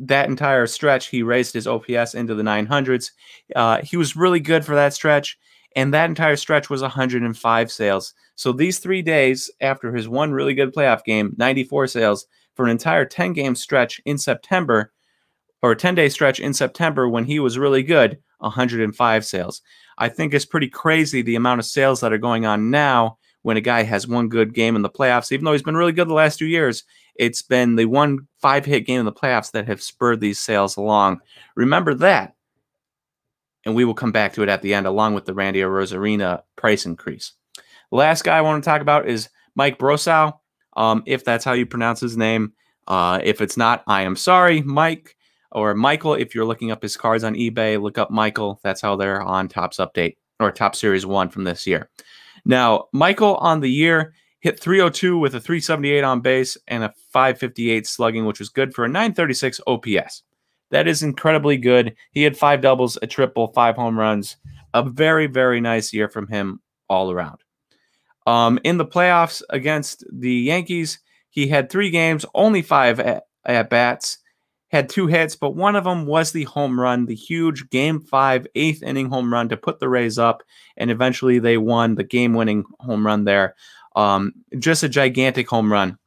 that 0.02 0.30
entire 0.30 0.66
stretch, 0.66 1.08
he 1.08 1.22
raised 1.22 1.54
his 1.54 1.68
OPS 1.68 2.16
into 2.16 2.34
the 2.34 2.44
900s. 2.44 3.12
Uh, 3.56 3.82
he 3.82 3.98
was 3.98 4.16
really 4.16 4.40
good 4.40 4.66
for 4.66 4.74
that 4.76 4.94
stretch, 4.94 5.38
and 5.76 5.94
that 5.94 6.10
entire 6.10 6.36
stretch 6.36 6.70
was 6.70 6.82
105 6.82 7.72
sales. 7.72 8.14
So 8.36 8.52
these 8.52 8.80
three 8.80 9.04
days 9.04 9.52
after 9.62 9.94
his 9.94 10.10
one 10.10 10.32
really 10.32 10.56
good 10.56 10.74
playoff 10.74 11.04
game, 11.04 11.36
94 11.38 11.88
sales 11.88 12.26
for 12.56 12.66
an 12.66 12.72
entire 12.72 13.06
10 13.06 13.34
game 13.34 13.56
stretch 13.56 14.02
in 14.06 14.18
September, 14.18 14.92
or 15.62 15.72
a 15.72 15.76
10 15.76 15.94
day 15.94 16.10
stretch 16.10 16.40
in 16.40 16.54
September 16.54 17.08
when 17.08 17.26
he 17.26 17.40
was 17.40 17.60
really 17.60 17.84
good, 17.84 18.18
105 18.40 19.26
sales. 19.26 19.62
I 20.00 20.10
think 20.10 20.34
it's 20.34 20.46
pretty 20.46 20.68
crazy 20.68 21.22
the 21.22 21.36
amount 21.36 21.60
of 21.60 21.66
sales 21.66 22.00
that 22.00 22.12
are 22.12 22.18
going 22.18 22.46
on 22.46 22.72
now 22.72 23.20
when 23.44 23.58
a 23.58 23.62
guy 23.62 23.84
has 23.84 24.08
one 24.08 24.30
good 24.30 24.54
game 24.54 24.76
in 24.76 24.82
the 24.82 24.90
playoffs, 24.90 25.32
even 25.32 25.46
though 25.46 25.52
he's 25.52 25.62
been 25.62 25.78
really 25.78 25.92
good 25.92 26.08
the 26.08 26.14
last 26.14 26.40
two 26.40 26.48
years. 26.48 26.84
It's 27.16 27.42
been 27.42 27.76
the 27.76 27.86
one 27.86 28.28
five 28.40 28.66
hit 28.66 28.86
game 28.86 29.00
in 29.00 29.06
the 29.06 29.12
playoffs 29.12 29.52
that 29.52 29.68
have 29.68 29.82
spurred 29.82 30.20
these 30.20 30.40
sales 30.40 30.78
along. 30.78 31.22
Remember 31.56 31.94
that. 31.96 32.36
And 33.66 33.76
we 33.76 33.86
will 33.86 33.94
come 33.94 34.12
back 34.12 34.34
to 34.34 34.44
it 34.44 34.50
at 34.50 34.64
the 34.64 34.74
end, 34.74 34.88
along 34.88 35.14
with 35.14 35.26
the 35.26 35.36
Randy 35.36 35.60
Arozarena 35.60 36.42
price 36.56 36.86
increase. 36.86 37.34
The 37.56 37.98
last 37.98 38.24
guy 38.24 38.38
I 38.38 38.42
want 38.42 38.64
to 38.64 38.68
talk 38.68 38.82
about 38.82 39.08
is 39.08 39.30
Mike 39.54 39.78
Brosseau, 39.78 40.34
um, 40.76 41.04
if 41.06 41.24
that's 41.24 41.46
how 41.46 41.54
you 41.54 41.66
pronounce 41.66 42.00
his 42.00 42.18
name. 42.18 42.54
Uh, 42.88 43.20
if 43.24 43.40
it's 43.42 43.58
not, 43.58 43.84
I 43.86 44.02
am 44.02 44.16
sorry, 44.16 44.62
Mike 44.64 45.16
or 45.52 45.76
Michael. 45.76 46.16
If 46.16 46.34
you're 46.34 46.46
looking 46.46 46.72
up 46.72 46.82
his 46.82 46.98
cards 46.98 47.24
on 47.24 47.36
eBay, 47.36 47.80
look 47.80 47.98
up 47.98 48.10
Michael. 48.10 48.60
That's 48.64 48.82
how 48.82 48.96
they're 48.96 49.22
on 49.22 49.48
Topps 49.48 49.78
Update 49.78 50.18
or 50.40 50.52
Top 50.52 50.76
Series 50.76 51.06
1 51.06 51.30
from 51.30 51.44
this 51.44 51.68
year. 51.68 51.90
Now, 52.46 52.86
Michael 52.94 53.36
on 53.36 53.60
the 53.60 53.70
year 53.70 54.14
hit 54.42 54.60
302 54.60 55.18
with 55.18 55.34
a 55.36 55.40
378 55.40 56.04
on 56.04 56.20
base 56.20 56.58
and 56.68 56.84
a 56.84 56.94
558 57.12 57.88
slugging, 57.88 58.26
which 58.26 58.40
was 58.40 58.50
good 58.50 58.74
for 58.74 58.84
a 58.84 58.90
936 58.90 59.62
OPS. 59.68 60.24
That 60.72 60.88
is 60.88 61.04
incredibly 61.04 61.58
good. 61.58 61.96
He 62.12 62.24
had 62.24 62.38
five 62.38 62.62
doubles, 62.62 62.98
a 63.02 63.08
triple, 63.08 63.48
five 63.50 63.76
home 63.76 63.98
runs. 63.98 64.38
A 64.74 64.84
very, 64.84 65.28
very 65.28 65.60
nice 65.60 65.94
year 65.94 66.08
from 66.08 66.28
him 66.28 66.62
all 66.90 67.12
around. 67.12 67.40
Um, 68.26 68.60
in 68.64 68.78
the 68.78 68.86
playoffs 68.86 69.42
against 69.50 70.06
the 70.12 70.34
Yankees, 70.34 71.00
he 71.30 71.48
had 71.48 71.70
three 71.70 71.90
games, 71.90 72.26
only 72.34 72.62
five 72.62 73.00
at, 73.00 73.24
at 73.46 73.70
bats, 73.70 74.18
had 74.72 74.88
two 74.88 75.08
hits, 75.08 75.36
but 75.36 75.56
one 75.56 75.76
of 75.76 75.84
them 75.84 76.06
was 76.06 76.32
the 76.32 76.46
home 76.46 76.80
run, 76.80 77.06
the 77.06 77.16
huge 77.16 77.70
game 77.70 78.00
five, 78.00 78.48
eighth 78.56 78.82
inning 78.82 79.10
home 79.10 79.32
run 79.32 79.50
to 79.50 79.58
put 79.58 79.80
the 79.80 79.90
Rays 79.90 80.18
up. 80.18 80.44
And 80.78 80.90
eventually 80.90 81.40
they 81.40 81.58
won 81.58 81.96
the 81.96 82.06
game 82.06 82.34
winning 82.34 82.64
home 82.80 83.06
run 83.06 83.26
there. 83.26 83.56
Um, 83.96 84.34
just 84.60 84.84
a 84.84 84.90
gigantic 84.90 85.50
home 85.50 85.72
run. 85.72 85.98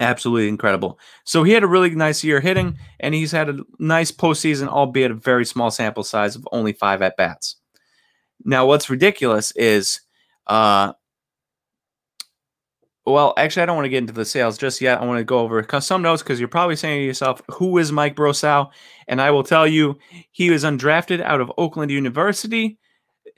Absolutely 0.00 0.48
incredible. 0.48 0.98
So 1.24 1.42
he 1.44 1.52
had 1.52 1.62
a 1.62 1.68
really 1.68 1.90
nice 1.90 2.24
year 2.24 2.40
hitting, 2.40 2.78
and 3.00 3.14
he's 3.14 3.32
had 3.32 3.48
a 3.48 3.60
nice 3.78 4.10
postseason, 4.10 4.68
albeit 4.68 5.10
a 5.10 5.14
very 5.14 5.44
small 5.44 5.70
sample 5.70 6.04
size 6.04 6.34
of 6.34 6.48
only 6.52 6.72
five 6.72 7.02
at 7.02 7.16
bats. 7.16 7.56
Now, 8.44 8.66
what's 8.66 8.90
ridiculous 8.90 9.52
is 9.52 10.00
uh, 10.46 10.92
well, 13.06 13.34
actually, 13.36 13.62
I 13.62 13.66
don't 13.66 13.76
want 13.76 13.84
to 13.84 13.90
get 13.90 13.98
into 13.98 14.14
the 14.14 14.24
sales 14.24 14.56
just 14.56 14.80
yet. 14.80 15.00
I 15.00 15.04
want 15.04 15.18
to 15.18 15.24
go 15.24 15.40
over 15.40 15.66
some 15.80 16.00
notes 16.00 16.22
because 16.22 16.40
you're 16.40 16.48
probably 16.48 16.76
saying 16.76 17.00
to 17.00 17.04
yourself, 17.04 17.42
who 17.50 17.76
is 17.76 17.92
Mike 17.92 18.16
Brosseau? 18.16 18.70
And 19.08 19.20
I 19.20 19.30
will 19.30 19.42
tell 19.42 19.66
you, 19.66 19.98
he 20.30 20.48
was 20.48 20.64
undrafted 20.64 21.20
out 21.20 21.42
of 21.42 21.52
Oakland 21.58 21.90
University, 21.90 22.78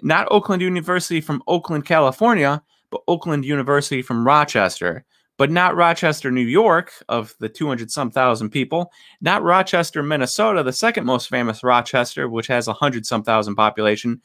not 0.03 0.29
Oakland 0.31 0.63
University 0.63 1.21
from 1.21 1.43
Oakland, 1.49 1.85
California, 1.85 2.63
Oakland 3.09 3.45
University 3.45 4.03
from 4.03 4.27
Rochester, 4.27 5.05
but 5.39 5.51
not 5.51 5.77
Rochester, 5.77 6.31
New 6.31 6.41
York, 6.41 6.93
of 7.09 7.35
the 7.41 7.49
200 7.49 7.91
some 7.91 8.11
thousand 8.11 8.51
people, 8.51 8.91
not 9.21 9.43
Rochester, 9.43 10.03
Minnesota, 10.03 10.63
the 10.63 10.73
second 10.73 11.05
most 11.05 11.29
famous 11.29 11.63
Rochester, 11.63 12.29
which 12.29 12.47
has 12.47 12.67
100 12.67 13.05
some 13.05 13.23
thousand 13.23 13.57
population, 13.57 14.21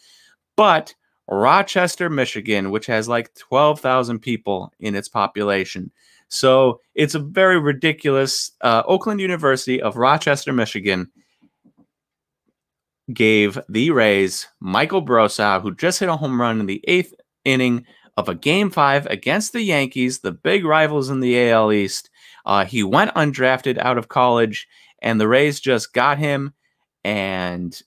but 0.56 0.94
Rochester, 1.28 2.10
Michigan, 2.10 2.72
which 2.72 2.86
has 2.88 3.08
like 3.08 3.34
12,000 3.36 4.20
people 4.20 4.74
in 4.80 4.96
its 4.96 5.08
population. 5.08 5.92
So 6.28 6.80
it's 6.96 7.16
a 7.16 7.20
very 7.20 7.60
ridiculous. 7.60 8.51
Uh, 8.62 8.84
Oakland 8.86 9.20
University 9.20 9.82
of 9.82 9.98
Rochester, 9.98 10.54
Michigan 10.54 11.10
gave 13.13 13.60
the 13.68 13.92
Rays 13.92 14.48
Michael 14.60 15.06
Brosseau, 15.06 15.62
who 15.62 15.75
just 15.75 16.00
hit 16.00 16.10
a 16.10 16.16
home 16.16 16.40
run 16.40 16.60
in 16.60 16.66
the 16.66 16.84
eighth 16.88 17.13
inning 17.44 17.86
of 18.22 18.30
a 18.30 18.36
game 18.36 18.70
five 18.70 19.06
against 19.08 19.54
the 19.54 19.62
Yankees, 19.62 20.20
the 20.20 20.32
big 20.32 20.63
rivals 20.63 21.10
in 21.10 21.20
the 21.20 21.50
AL 21.50 21.72
East. 21.74 22.10
Uh, 22.46 22.66
he 22.66 22.84
went 22.84 23.13
undrafted 23.16 23.78
out 23.78 23.98
of 23.98 24.08
college, 24.08 24.68
and 25.01 25.20
the 25.20 25.28
Rays 25.28 25.60
just 25.60 25.94
got 25.94 26.18
him. 26.18 26.54
And 27.04 27.80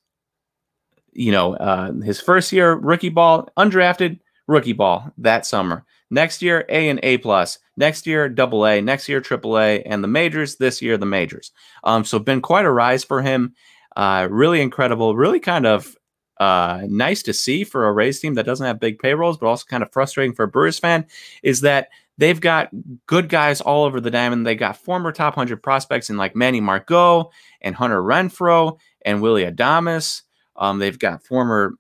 you 1.12 1.32
know, 1.32 1.54
uh, 1.54 1.92
his 1.92 2.20
first 2.20 2.52
year 2.52 2.74
rookie 2.74 3.08
ball, 3.08 3.48
undrafted 3.56 4.20
rookie 4.46 4.72
ball 4.72 5.10
that 5.18 5.46
summer. 5.46 5.84
Next 6.10 6.42
year, 6.42 6.64
A 6.68 6.88
and 6.88 7.00
A 7.02 7.18
plus. 7.18 7.58
Next 7.76 8.06
year, 8.06 8.28
double 8.28 8.66
A. 8.66 8.80
Next 8.80 9.08
year, 9.08 9.20
triple 9.20 9.58
A. 9.58 9.82
And 9.82 10.04
the 10.04 10.08
majors, 10.08 10.56
this 10.56 10.82
year, 10.82 10.96
the 10.96 11.06
majors. 11.06 11.50
Um, 11.82 12.04
so 12.04 12.18
been 12.18 12.40
quite 12.40 12.66
a 12.66 12.70
rise 12.70 13.02
for 13.02 13.22
him. 13.22 13.54
Uh, 13.96 14.28
really 14.30 14.60
incredible. 14.60 15.16
Really 15.16 15.40
kind 15.40 15.66
of 15.66 15.96
uh, 16.38 16.82
nice 16.88 17.22
to 17.22 17.32
see 17.32 17.64
for 17.64 17.86
a 17.86 17.92
Rays 17.92 18.20
team 18.20 18.34
that 18.34 18.46
doesn't 18.46 18.66
have 18.66 18.80
big 18.80 18.98
payrolls, 18.98 19.38
but 19.38 19.46
also 19.46 19.64
kind 19.68 19.82
of 19.82 19.92
frustrating 19.92 20.34
for 20.34 20.44
a 20.44 20.48
Brewers 20.48 20.78
fan 20.78 21.06
is 21.42 21.60
that 21.60 21.88
they've 22.18 22.40
got 22.40 22.70
good 23.06 23.28
guys 23.28 23.60
all 23.60 23.84
over 23.84 24.00
the 24.00 24.10
diamond. 24.10 24.46
They 24.46 24.56
got 24.56 24.76
former 24.76 25.12
top 25.12 25.36
100 25.36 25.62
prospects 25.62 26.10
in 26.10 26.16
like 26.16 26.34
Manny 26.34 26.60
Margot 26.60 27.30
and 27.60 27.74
Hunter 27.74 28.02
Renfroe 28.02 28.78
and 29.04 29.22
Willy 29.22 29.44
Adames. 29.44 30.22
Um, 30.56 30.78
they've 30.78 30.98
got 30.98 31.24
former 31.24 31.74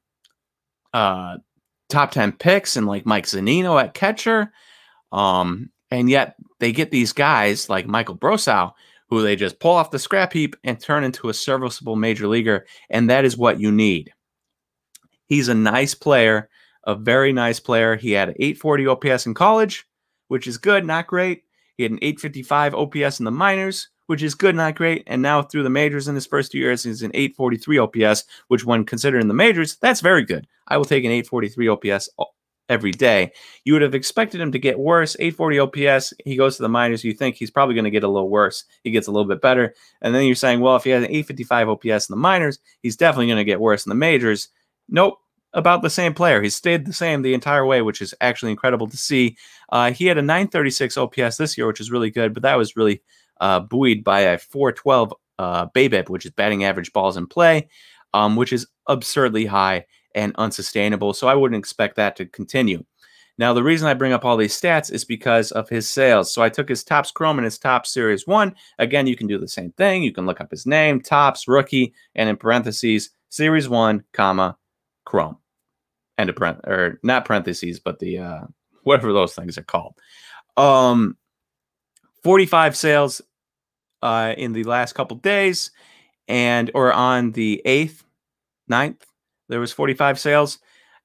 uh, 0.92 1.38
top 1.88 2.12
10 2.12 2.32
picks 2.32 2.76
and 2.76 2.86
like 2.86 3.06
Mike 3.06 3.26
Zunino 3.26 3.80
at 3.82 3.94
catcher. 3.94 4.52
Um, 5.12 5.70
and 5.90 6.10
yet 6.10 6.36
they 6.58 6.72
get 6.72 6.90
these 6.90 7.12
guys 7.12 7.68
like 7.68 7.86
Michael 7.86 8.16
Brosseau 8.16 8.72
who 9.10 9.22
they 9.22 9.36
just 9.36 9.60
pull 9.60 9.72
off 9.72 9.90
the 9.90 9.98
scrap 9.98 10.32
heap 10.32 10.56
and 10.64 10.80
turn 10.80 11.04
into 11.04 11.28
a 11.28 11.34
serviceable 11.34 11.96
major 11.96 12.26
leaguer. 12.26 12.66
And 12.90 13.10
that 13.10 13.24
is 13.24 13.36
what 13.36 13.60
you 13.60 13.70
need. 13.70 14.12
He's 15.26 15.48
a 15.48 15.54
nice 15.54 15.94
player, 15.94 16.48
a 16.84 16.94
very 16.94 17.32
nice 17.32 17.60
player. 17.60 17.96
He 17.96 18.12
had 18.12 18.30
an 18.30 18.36
840 18.38 18.86
OPS 18.86 19.26
in 19.26 19.34
college, 19.34 19.86
which 20.28 20.46
is 20.46 20.58
good, 20.58 20.84
not 20.84 21.06
great. 21.06 21.44
He 21.76 21.82
had 21.82 21.92
an 21.92 21.98
855 22.02 22.74
OPS 22.74 23.18
in 23.18 23.24
the 23.24 23.30
minors, 23.30 23.88
which 24.06 24.22
is 24.22 24.34
good, 24.34 24.54
not 24.54 24.76
great. 24.76 25.02
And 25.06 25.22
now 25.22 25.42
through 25.42 25.62
the 25.62 25.70
majors 25.70 26.08
in 26.08 26.14
his 26.14 26.26
first 26.26 26.52
two 26.52 26.58
years, 26.58 26.84
he's 26.84 27.02
an 27.02 27.10
843 27.14 27.78
OPS, 27.78 28.24
which 28.48 28.64
when 28.64 28.84
considering 28.84 29.28
the 29.28 29.34
majors, 29.34 29.76
that's 29.76 30.00
very 30.00 30.24
good. 30.24 30.46
I 30.68 30.76
will 30.76 30.84
take 30.84 31.04
an 31.04 31.10
843 31.10 31.68
OPS 31.68 32.08
every 32.68 32.92
day. 32.92 33.32
You 33.64 33.74
would 33.74 33.82
have 33.82 33.94
expected 33.94 34.40
him 34.40 34.52
to 34.52 34.58
get 34.58 34.78
worse. 34.78 35.16
840 35.18 35.58
OPS, 35.58 36.14
he 36.24 36.36
goes 36.36 36.56
to 36.56 36.62
the 36.62 36.68
minors. 36.68 37.04
You 37.04 37.12
think 37.12 37.36
he's 37.36 37.50
probably 37.50 37.74
going 37.74 37.84
to 37.84 37.90
get 37.90 38.04
a 38.04 38.08
little 38.08 38.30
worse. 38.30 38.64
He 38.82 38.90
gets 38.90 39.06
a 39.06 39.10
little 39.10 39.28
bit 39.28 39.42
better. 39.42 39.74
And 40.00 40.14
then 40.14 40.24
you're 40.24 40.34
saying, 40.34 40.60
well, 40.60 40.76
if 40.76 40.84
he 40.84 40.90
has 40.90 41.04
an 41.04 41.10
855 41.10 41.68
OPS 41.68 42.08
in 42.08 42.12
the 42.12 42.16
minors, 42.16 42.58
he's 42.82 42.96
definitely 42.96 43.26
going 43.26 43.38
to 43.38 43.44
get 43.44 43.60
worse 43.60 43.84
in 43.84 43.90
the 43.90 43.96
majors. 43.96 44.48
Nope. 44.88 45.18
About 45.52 45.82
the 45.82 45.90
same 45.90 46.14
player. 46.14 46.42
He 46.42 46.50
stayed 46.50 46.84
the 46.84 46.92
same 46.92 47.22
the 47.22 47.32
entire 47.32 47.64
way, 47.64 47.80
which 47.80 48.02
is 48.02 48.12
actually 48.20 48.50
incredible 48.50 48.88
to 48.88 48.96
see. 48.96 49.36
Uh, 49.70 49.92
he 49.92 50.06
had 50.06 50.18
a 50.18 50.22
936 50.22 50.96
OPS 50.96 51.36
this 51.36 51.56
year, 51.56 51.68
which 51.68 51.80
is 51.80 51.92
really 51.92 52.10
good, 52.10 52.34
but 52.34 52.42
that 52.42 52.56
was 52.58 52.74
really 52.74 53.02
uh, 53.40 53.60
buoyed 53.60 54.02
by 54.02 54.20
a 54.20 54.38
412 54.38 55.14
uh, 55.38 55.66
BABIP, 55.68 56.08
which 56.08 56.24
is 56.24 56.32
batting 56.32 56.64
average 56.64 56.92
balls 56.92 57.16
in 57.16 57.28
play, 57.28 57.68
um, 58.14 58.34
which 58.34 58.52
is 58.52 58.66
absurdly 58.88 59.46
high 59.46 59.86
and 60.14 60.34
unsustainable. 60.36 61.12
So 61.12 61.28
I 61.28 61.34
wouldn't 61.34 61.58
expect 61.58 61.96
that 61.96 62.16
to 62.16 62.26
continue. 62.26 62.84
Now, 63.36 63.52
the 63.52 63.64
reason 63.64 63.88
I 63.88 63.94
bring 63.94 64.12
up 64.12 64.24
all 64.24 64.36
these 64.36 64.58
stats 64.58 64.92
is 64.92 65.04
because 65.04 65.50
of 65.50 65.68
his 65.68 65.88
sales. 65.90 66.32
So 66.32 66.40
I 66.40 66.48
took 66.48 66.68
his 66.68 66.84
Topps 66.84 67.10
Chrome 67.10 67.38
and 67.38 67.44
his 67.44 67.58
Topps 67.58 67.90
Series 67.90 68.28
1. 68.28 68.54
Again, 68.78 69.08
you 69.08 69.16
can 69.16 69.26
do 69.26 69.38
the 69.38 69.48
same 69.48 69.72
thing. 69.72 70.04
You 70.04 70.12
can 70.12 70.24
look 70.24 70.40
up 70.40 70.52
his 70.52 70.66
name, 70.66 71.00
Topps 71.00 71.48
rookie, 71.48 71.94
and 72.14 72.28
in 72.28 72.36
parentheses, 72.36 73.10
Series 73.30 73.68
1, 73.68 74.04
comma, 74.12 74.56
Chrome. 75.04 75.38
And 76.16 76.30
a 76.30 76.32
parent 76.32 76.60
or 76.66 77.00
not 77.02 77.24
parentheses, 77.24 77.80
but 77.80 77.98
the 77.98 78.18
uh 78.18 78.42
whatever 78.84 79.12
those 79.12 79.34
things 79.34 79.58
are 79.58 79.64
called. 79.64 79.94
Um 80.56 81.16
45 82.22 82.76
sales 82.76 83.20
uh 84.02 84.34
in 84.36 84.52
the 84.52 84.64
last 84.64 84.94
couple 84.94 85.16
days 85.16 85.70
and 86.28 86.70
or 86.74 86.92
on 86.92 87.32
the 87.32 87.60
8th, 87.66 88.02
9th, 88.70 89.02
there 89.48 89.60
was 89.60 89.72
45 89.72 90.18
sales 90.18 90.58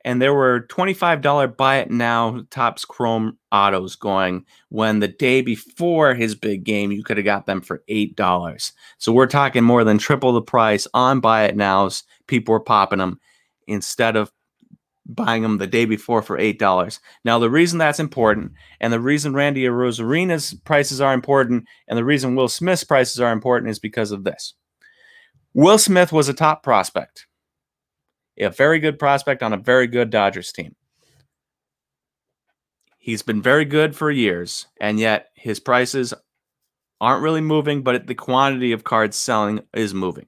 and 0.05 0.21
there 0.21 0.33
were 0.33 0.65
$25 0.69 1.57
buy 1.57 1.77
it 1.77 1.91
now 1.91 2.41
Topps 2.49 2.85
Chrome 2.85 3.37
autos 3.51 3.95
going 3.95 4.45
when 4.69 4.99
the 4.99 5.07
day 5.07 5.41
before 5.41 6.13
his 6.13 6.35
big 6.35 6.63
game 6.63 6.91
you 6.91 7.03
could 7.03 7.17
have 7.17 7.25
got 7.25 7.45
them 7.45 7.61
for 7.61 7.83
$8 7.89 8.71
so 8.97 9.11
we're 9.11 9.27
talking 9.27 9.63
more 9.63 9.83
than 9.83 9.97
triple 9.97 10.31
the 10.31 10.41
price 10.41 10.87
on 10.93 11.19
buy 11.19 11.43
it 11.43 11.55
nows 11.55 12.03
people 12.27 12.53
were 12.53 12.59
popping 12.59 12.99
them 12.99 13.19
instead 13.69 14.15
of 14.15 14.31
buying 15.05 15.41
them 15.41 15.57
the 15.57 15.67
day 15.67 15.85
before 15.85 16.21
for 16.21 16.37
$8 16.37 16.99
now 17.25 17.39
the 17.39 17.49
reason 17.49 17.79
that's 17.79 17.99
important 17.99 18.51
and 18.79 18.93
the 18.93 18.99
reason 18.99 19.33
randy 19.33 19.63
Arozarena's 19.63 20.53
prices 20.65 21.01
are 21.01 21.13
important 21.13 21.65
and 21.87 21.97
the 21.97 22.05
reason 22.05 22.35
will 22.35 22.47
smith's 22.47 22.83
prices 22.83 23.19
are 23.19 23.31
important 23.31 23.71
is 23.71 23.79
because 23.79 24.11
of 24.11 24.23
this 24.23 24.53
will 25.53 25.79
smith 25.79 26.11
was 26.11 26.29
a 26.29 26.33
top 26.33 26.61
prospect 26.61 27.25
a 28.39 28.49
very 28.49 28.79
good 28.79 28.97
prospect 28.97 29.43
on 29.43 29.53
a 29.53 29.57
very 29.57 29.87
good 29.87 30.09
Dodgers 30.09 30.51
team. 30.51 30.75
He's 32.97 33.21
been 33.21 33.41
very 33.41 33.65
good 33.65 33.95
for 33.95 34.11
years, 34.11 34.67
and 34.79 34.99
yet 34.99 35.27
his 35.35 35.59
prices 35.59 36.13
aren't 37.01 37.23
really 37.23 37.41
moving, 37.41 37.81
but 37.81 38.07
the 38.07 38.15
quantity 38.15 38.71
of 38.71 38.83
cards 38.83 39.17
selling 39.17 39.61
is 39.73 39.93
moving. 39.93 40.27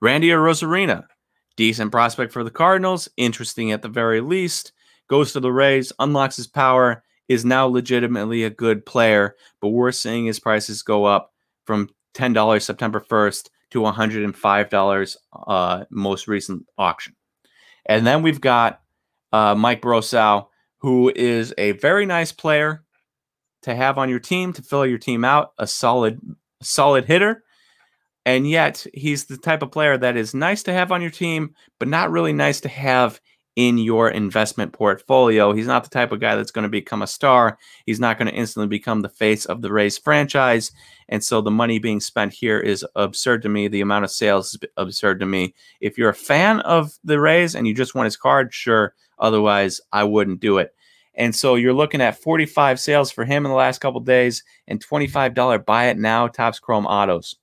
Randy 0.00 0.28
Arozarena, 0.28 1.04
decent 1.56 1.90
prospect 1.90 2.32
for 2.32 2.44
the 2.44 2.50
Cardinals, 2.50 3.08
interesting 3.16 3.72
at 3.72 3.82
the 3.82 3.88
very 3.88 4.20
least, 4.20 4.72
goes 5.08 5.32
to 5.32 5.40
the 5.40 5.52
Rays, 5.52 5.92
unlocks 5.98 6.36
his 6.36 6.46
power, 6.46 7.02
is 7.28 7.44
now 7.44 7.66
legitimately 7.66 8.44
a 8.44 8.50
good 8.50 8.86
player, 8.86 9.36
but 9.60 9.68
we're 9.68 9.92
seeing 9.92 10.26
his 10.26 10.38
prices 10.38 10.82
go 10.82 11.04
up 11.04 11.32
from 11.64 11.88
$10 12.14 12.62
September 12.62 13.00
1st 13.00 13.48
to 13.70 13.80
$105 13.80 15.16
uh, 15.46 15.84
most 15.90 16.28
recent 16.28 16.66
auction. 16.78 17.14
And 17.86 18.06
then 18.06 18.22
we've 18.22 18.40
got 18.40 18.80
uh, 19.32 19.54
Mike 19.54 19.82
Brosseau, 19.82 20.46
who 20.78 21.12
is 21.14 21.52
a 21.58 21.72
very 21.72 22.06
nice 22.06 22.32
player 22.32 22.84
to 23.62 23.74
have 23.74 23.98
on 23.98 24.08
your 24.08 24.20
team 24.20 24.52
to 24.52 24.62
fill 24.62 24.86
your 24.86 24.98
team 24.98 25.24
out, 25.24 25.52
a 25.58 25.66
solid, 25.66 26.20
solid 26.62 27.04
hitter. 27.04 27.42
And 28.26 28.50
yet, 28.50 28.84
he's 28.92 29.26
the 29.26 29.38
type 29.38 29.62
of 29.62 29.70
player 29.70 29.96
that 29.96 30.16
is 30.16 30.34
nice 30.34 30.64
to 30.64 30.72
have 30.72 30.90
on 30.90 31.00
your 31.00 31.12
team, 31.12 31.54
but 31.78 31.86
not 31.86 32.10
really 32.10 32.32
nice 32.32 32.60
to 32.62 32.68
have 32.68 33.20
in 33.54 33.78
your 33.78 34.10
investment 34.10 34.72
portfolio. 34.72 35.52
He's 35.52 35.68
not 35.68 35.84
the 35.84 35.90
type 35.90 36.10
of 36.10 36.20
guy 36.20 36.34
that's 36.34 36.50
going 36.50 36.64
to 36.64 36.68
become 36.68 37.02
a 37.02 37.06
star. 37.06 37.56
He's 37.86 38.00
not 38.00 38.18
going 38.18 38.28
to 38.28 38.34
instantly 38.34 38.66
become 38.68 39.00
the 39.00 39.08
face 39.08 39.46
of 39.46 39.62
the 39.62 39.72
Rays 39.72 39.96
franchise. 39.96 40.72
And 41.08 41.22
so 41.24 41.40
the 41.40 41.52
money 41.52 41.78
being 41.78 42.00
spent 42.00 42.34
here 42.34 42.58
is 42.58 42.84
absurd 42.96 43.42
to 43.42 43.48
me. 43.48 43.68
The 43.68 43.80
amount 43.80 44.04
of 44.04 44.10
sales 44.10 44.54
is 44.54 44.60
absurd 44.76 45.20
to 45.20 45.26
me. 45.26 45.54
If 45.80 45.96
you're 45.96 46.10
a 46.10 46.14
fan 46.14 46.60
of 46.60 46.98
the 47.04 47.20
Rays 47.20 47.54
and 47.54 47.66
you 47.66 47.74
just 47.74 47.94
want 47.94 48.06
his 48.06 48.16
card, 48.16 48.52
sure. 48.52 48.94
Otherwise, 49.20 49.80
I 49.92 50.02
wouldn't 50.02 50.40
do 50.40 50.58
it. 50.58 50.74
And 51.14 51.34
so 51.34 51.54
you're 51.54 51.72
looking 51.72 52.02
at 52.02 52.20
45 52.20 52.78
sales 52.78 53.12
for 53.12 53.24
him 53.24 53.46
in 53.46 53.50
the 53.50 53.56
last 53.56 53.80
couple 53.80 54.00
days 54.00 54.42
and 54.66 54.84
$25 54.84 55.64
buy 55.64 55.86
it 55.86 55.96
now 55.96 56.26
Topps 56.26 56.58
Chrome 56.58 56.86
autos. 56.86 57.36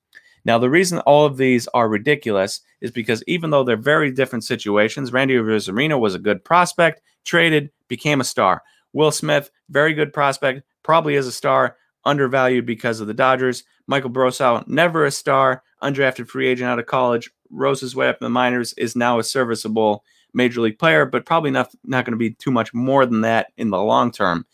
Now, 0.45 0.57
the 0.57 0.69
reason 0.69 0.99
all 0.99 1.25
of 1.25 1.37
these 1.37 1.67
are 1.73 1.87
ridiculous 1.87 2.61
is 2.81 2.91
because 2.91 3.23
even 3.27 3.49
though 3.49 3.63
they're 3.63 3.77
very 3.77 4.11
different 4.11 4.43
situations, 4.43 5.13
Randy 5.13 5.35
Arozarena 5.35 5.99
was 5.99 6.15
a 6.15 6.19
good 6.19 6.43
prospect, 6.43 7.01
traded, 7.23 7.71
became 7.87 8.19
a 8.19 8.25
star. 8.25 8.61
Will 8.91 9.11
Smith, 9.11 9.49
very 9.69 9.93
good 9.93 10.13
prospect, 10.13 10.63
probably 10.83 11.15
is 11.15 11.27
a 11.27 11.31
star, 11.31 11.77
undervalued 12.05 12.65
because 12.65 12.99
of 12.99 13.07
the 13.07 13.13
Dodgers. 13.13 13.63
Michael 13.87 14.09
Brosseau, 14.09 14.67
never 14.67 15.05
a 15.05 15.11
star, 15.11 15.63
undrafted 15.81 16.27
free 16.27 16.47
agent 16.47 16.69
out 16.69 16.79
of 16.79 16.85
college, 16.85 17.31
rose 17.49 17.81
his 17.81 17.95
way 17.95 18.09
up 18.09 18.17
in 18.19 18.25
the 18.25 18.29
minors, 18.29 18.73
is 18.73 18.95
now 18.95 19.19
a 19.19 19.23
serviceable 19.23 20.03
major 20.33 20.61
league 20.61 20.79
player, 20.79 21.05
but 21.05 21.25
probably 21.25 21.51
not, 21.51 21.73
not 21.83 22.05
going 22.05 22.13
to 22.13 22.17
be 22.17 22.31
too 22.31 22.51
much 22.51 22.73
more 22.73 23.05
than 23.05 23.21
that 23.21 23.51
in 23.57 23.69
the 23.69 23.81
long 23.81 24.11
term. 24.11 24.45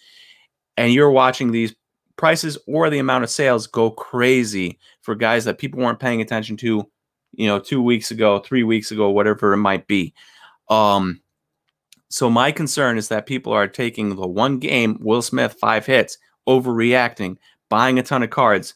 And 0.78 0.94
you're 0.94 1.12
watching 1.12 1.52
these 1.52 1.76
prices 2.20 2.58
or 2.68 2.90
the 2.90 3.00
amount 3.00 3.24
of 3.24 3.30
sales 3.30 3.66
go 3.66 3.90
crazy 3.90 4.78
for 5.02 5.16
guys 5.16 5.46
that 5.46 5.58
people 5.58 5.80
weren't 5.80 6.02
paying 6.02 6.20
attention 6.20 6.58
to, 6.58 6.86
you 7.32 7.48
know, 7.48 7.60
two 7.60 7.82
weeks 7.82 8.12
ago, 8.12 8.40
three 8.40 8.64
weeks 8.64 8.92
ago, 8.92 9.10
whatever 9.10 9.54
it 9.54 9.58
might 9.58 9.88
be. 9.88 10.14
Um, 10.70 11.22
so 12.10 12.30
my 12.30 12.52
concern 12.52 12.98
is 12.98 13.08
that 13.08 13.26
people 13.26 13.54
are 13.54 13.70
taking 13.70 14.18
the 14.18 14.28
one 14.28 14.60
game, 14.60 14.98
Will 15.00 15.22
Smith, 15.22 15.54
five 15.62 15.86
hits, 15.86 16.18
overreacting, 16.46 17.38
buying 17.70 17.98
a 17.98 18.04
ton 18.04 18.22
of 18.22 18.30
cards. 18.30 18.74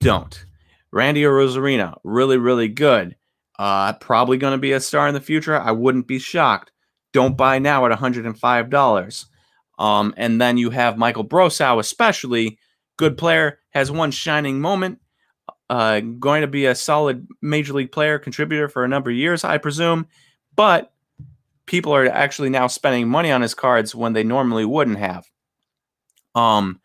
Don't. 0.00 0.46
Randy 0.90 1.24
Arozarena, 1.24 1.98
really, 2.04 2.38
really 2.38 2.68
good. 2.68 3.16
Uh, 3.58 3.92
probably 3.94 4.38
going 4.38 4.52
to 4.52 4.58
be 4.58 4.72
a 4.72 4.80
star 4.80 5.06
in 5.08 5.14
the 5.14 5.20
future. 5.20 5.60
I 5.60 5.72
wouldn't 5.72 6.06
be 6.06 6.18
shocked. 6.18 6.72
Don't 7.12 7.36
buy 7.36 7.58
now 7.58 7.84
at 7.84 7.98
$105. 7.98 9.26
Um, 9.78 10.14
and 10.16 10.40
then 10.40 10.56
you 10.56 10.70
have 10.70 10.96
Michael 10.96 11.24
Brosseau, 11.24 11.78
especially 11.78 12.58
good 12.96 13.18
player, 13.18 13.60
has 13.70 13.90
one 13.90 14.10
shining 14.10 14.60
moment. 14.60 15.00
Uh, 15.68 16.00
going 16.00 16.42
to 16.42 16.46
be 16.46 16.66
a 16.66 16.74
solid 16.74 17.26
major 17.42 17.72
league 17.72 17.92
player, 17.92 18.18
contributor 18.18 18.68
for 18.68 18.84
a 18.84 18.88
number 18.88 19.10
of 19.10 19.16
years, 19.16 19.44
I 19.44 19.58
presume. 19.58 20.06
But 20.54 20.92
people 21.66 21.94
are 21.94 22.06
actually 22.06 22.50
now 22.50 22.68
spending 22.68 23.08
money 23.08 23.32
on 23.32 23.42
his 23.42 23.54
cards 23.54 23.94
when 23.94 24.12
they 24.12 24.22
normally 24.22 24.64
wouldn't 24.64 24.98
have. 24.98 25.26
Um, 26.34 26.80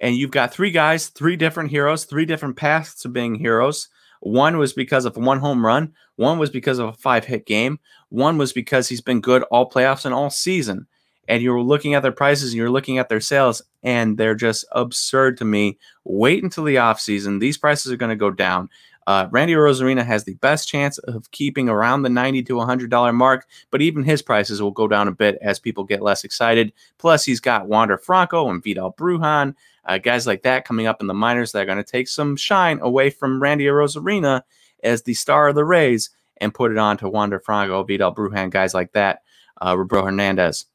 and 0.00 0.14
you've 0.14 0.30
got 0.30 0.52
three 0.52 0.70
guys, 0.70 1.08
three 1.08 1.36
different 1.36 1.70
heroes, 1.70 2.04
three 2.04 2.26
different 2.26 2.56
paths 2.56 3.00
to 3.02 3.08
being 3.08 3.34
heroes. 3.34 3.88
One 4.20 4.58
was 4.58 4.72
because 4.72 5.04
of 5.04 5.16
one 5.16 5.38
home 5.38 5.64
run. 5.64 5.94
One 6.16 6.38
was 6.38 6.50
because 6.50 6.78
of 6.78 6.88
a 6.88 6.92
five 6.92 7.24
hit 7.24 7.46
game. 7.46 7.78
One 8.10 8.36
was 8.36 8.52
because 8.52 8.88
he's 8.88 9.00
been 9.00 9.20
good 9.20 9.42
all 9.44 9.70
playoffs 9.70 10.04
and 10.04 10.14
all 10.14 10.30
season 10.30 10.86
and 11.28 11.42
you're 11.42 11.60
looking 11.60 11.94
at 11.94 12.02
their 12.02 12.10
prices 12.10 12.50
and 12.50 12.56
you're 12.56 12.70
looking 12.70 12.98
at 12.98 13.08
their 13.08 13.20
sales 13.20 13.62
and 13.82 14.18
they're 14.18 14.34
just 14.34 14.64
absurd 14.72 15.36
to 15.36 15.44
me. 15.44 15.78
Wait 16.04 16.42
until 16.42 16.64
the 16.64 16.76
offseason. 16.76 17.38
These 17.38 17.58
prices 17.58 17.92
are 17.92 17.96
going 17.96 18.10
to 18.10 18.16
go 18.16 18.30
down. 18.30 18.70
Uh, 19.06 19.26
Randy 19.30 19.54
Arozarena 19.54 20.04
has 20.04 20.24
the 20.24 20.34
best 20.34 20.68
chance 20.68 20.98
of 20.98 21.30
keeping 21.30 21.68
around 21.68 22.02
the 22.02 22.10
90 22.10 22.42
to 22.42 22.54
$100 22.54 23.14
mark, 23.14 23.46
but 23.70 23.80
even 23.80 24.04
his 24.04 24.20
prices 24.20 24.60
will 24.60 24.70
go 24.70 24.86
down 24.86 25.08
a 25.08 25.12
bit 25.12 25.38
as 25.40 25.58
people 25.58 25.84
get 25.84 26.02
less 26.02 26.24
excited. 26.24 26.72
Plus, 26.98 27.24
he's 27.24 27.40
got 27.40 27.68
Wander 27.68 27.96
Franco 27.96 28.50
and 28.50 28.62
Vidal 28.62 28.92
Bruján, 28.92 29.54
uh, 29.86 29.96
guys 29.96 30.26
like 30.26 30.42
that 30.42 30.66
coming 30.66 30.86
up 30.86 31.00
in 31.00 31.06
the 31.06 31.14
minors 31.14 31.52
that 31.52 31.62
are 31.62 31.66
going 31.66 31.78
to 31.78 31.84
take 31.90 32.08
some 32.08 32.36
shine 32.36 32.80
away 32.80 33.08
from 33.08 33.40
Randy 33.40 33.64
Arozarena 33.64 34.42
as 34.84 35.02
the 35.02 35.14
star 35.14 35.48
of 35.48 35.54
the 35.54 35.64
Rays 35.64 36.10
and 36.38 36.52
put 36.52 36.70
it 36.70 36.78
on 36.78 36.98
to 36.98 37.08
Wander 37.08 37.40
Franco, 37.40 37.82
Vidal 37.84 38.14
Bruján, 38.14 38.50
guys 38.50 38.74
like 38.74 38.92
that, 38.92 39.22
uh, 39.62 39.74
Roberto 39.76 40.04
Hernandez. 40.04 40.66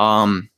Um, 0.00 0.48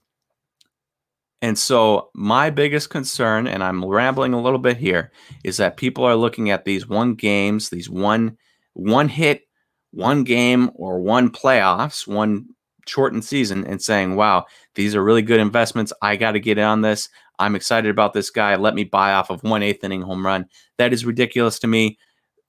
and 1.43 1.59
so 1.59 2.11
my 2.15 2.51
biggest 2.51 2.91
concern, 2.91 3.49
and 3.49 3.65
I'm 3.65 3.85
rambling 3.85 4.33
a 4.33 4.41
little 4.41 4.61
bit 4.61 4.77
here, 4.77 5.11
is 5.43 5.57
that 5.57 5.77
people 5.77 6.05
are 6.05 6.15
looking 6.15 6.51
at 6.51 6.65
these 6.65 6.89
one 6.89 7.15
games, 7.15 7.69
these 7.69 7.91
one 7.91 8.39
one 8.75 9.09
hit, 9.09 9.43
one 9.91 10.23
game, 10.23 10.71
or 10.75 11.01
one 11.01 11.29
playoffs, 11.29 12.07
one 12.07 12.47
shortened 12.87 13.25
season, 13.25 13.67
and 13.67 13.83
saying, 13.83 14.15
"Wow, 14.15 14.47
these 14.77 14.95
are 14.95 15.03
really 15.03 15.23
good 15.23 15.41
investments. 15.41 15.93
I 16.01 16.15
got 16.15 16.33
to 16.33 16.41
get 16.41 16.59
in 16.59 16.65
on 16.65 16.83
this. 16.83 17.09
I'm 17.41 17.57
excited 17.57 17.91
about 17.91 18.13
this 18.13 18.31
guy. 18.31 18.55
Let 18.55 18.75
me 18.77 18.85
buy 18.85 19.13
off 19.13 19.29
of 19.31 19.43
one 19.43 19.65
eighth 19.65 19.83
inning 19.83 20.03
home 20.03 20.25
run." 20.25 20.47
That 20.79 20.93
is 20.93 21.05
ridiculous 21.05 21.59
to 21.61 21.67
me. 21.67 21.99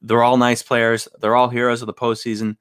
They're 0.04 0.24
all 0.24 0.38
nice 0.38 0.62
players. 0.62 1.08
They're 1.20 1.36
all 1.36 1.50
heroes 1.50 1.82
of 1.82 1.88
the 1.88 1.94
postseason. 1.94 2.58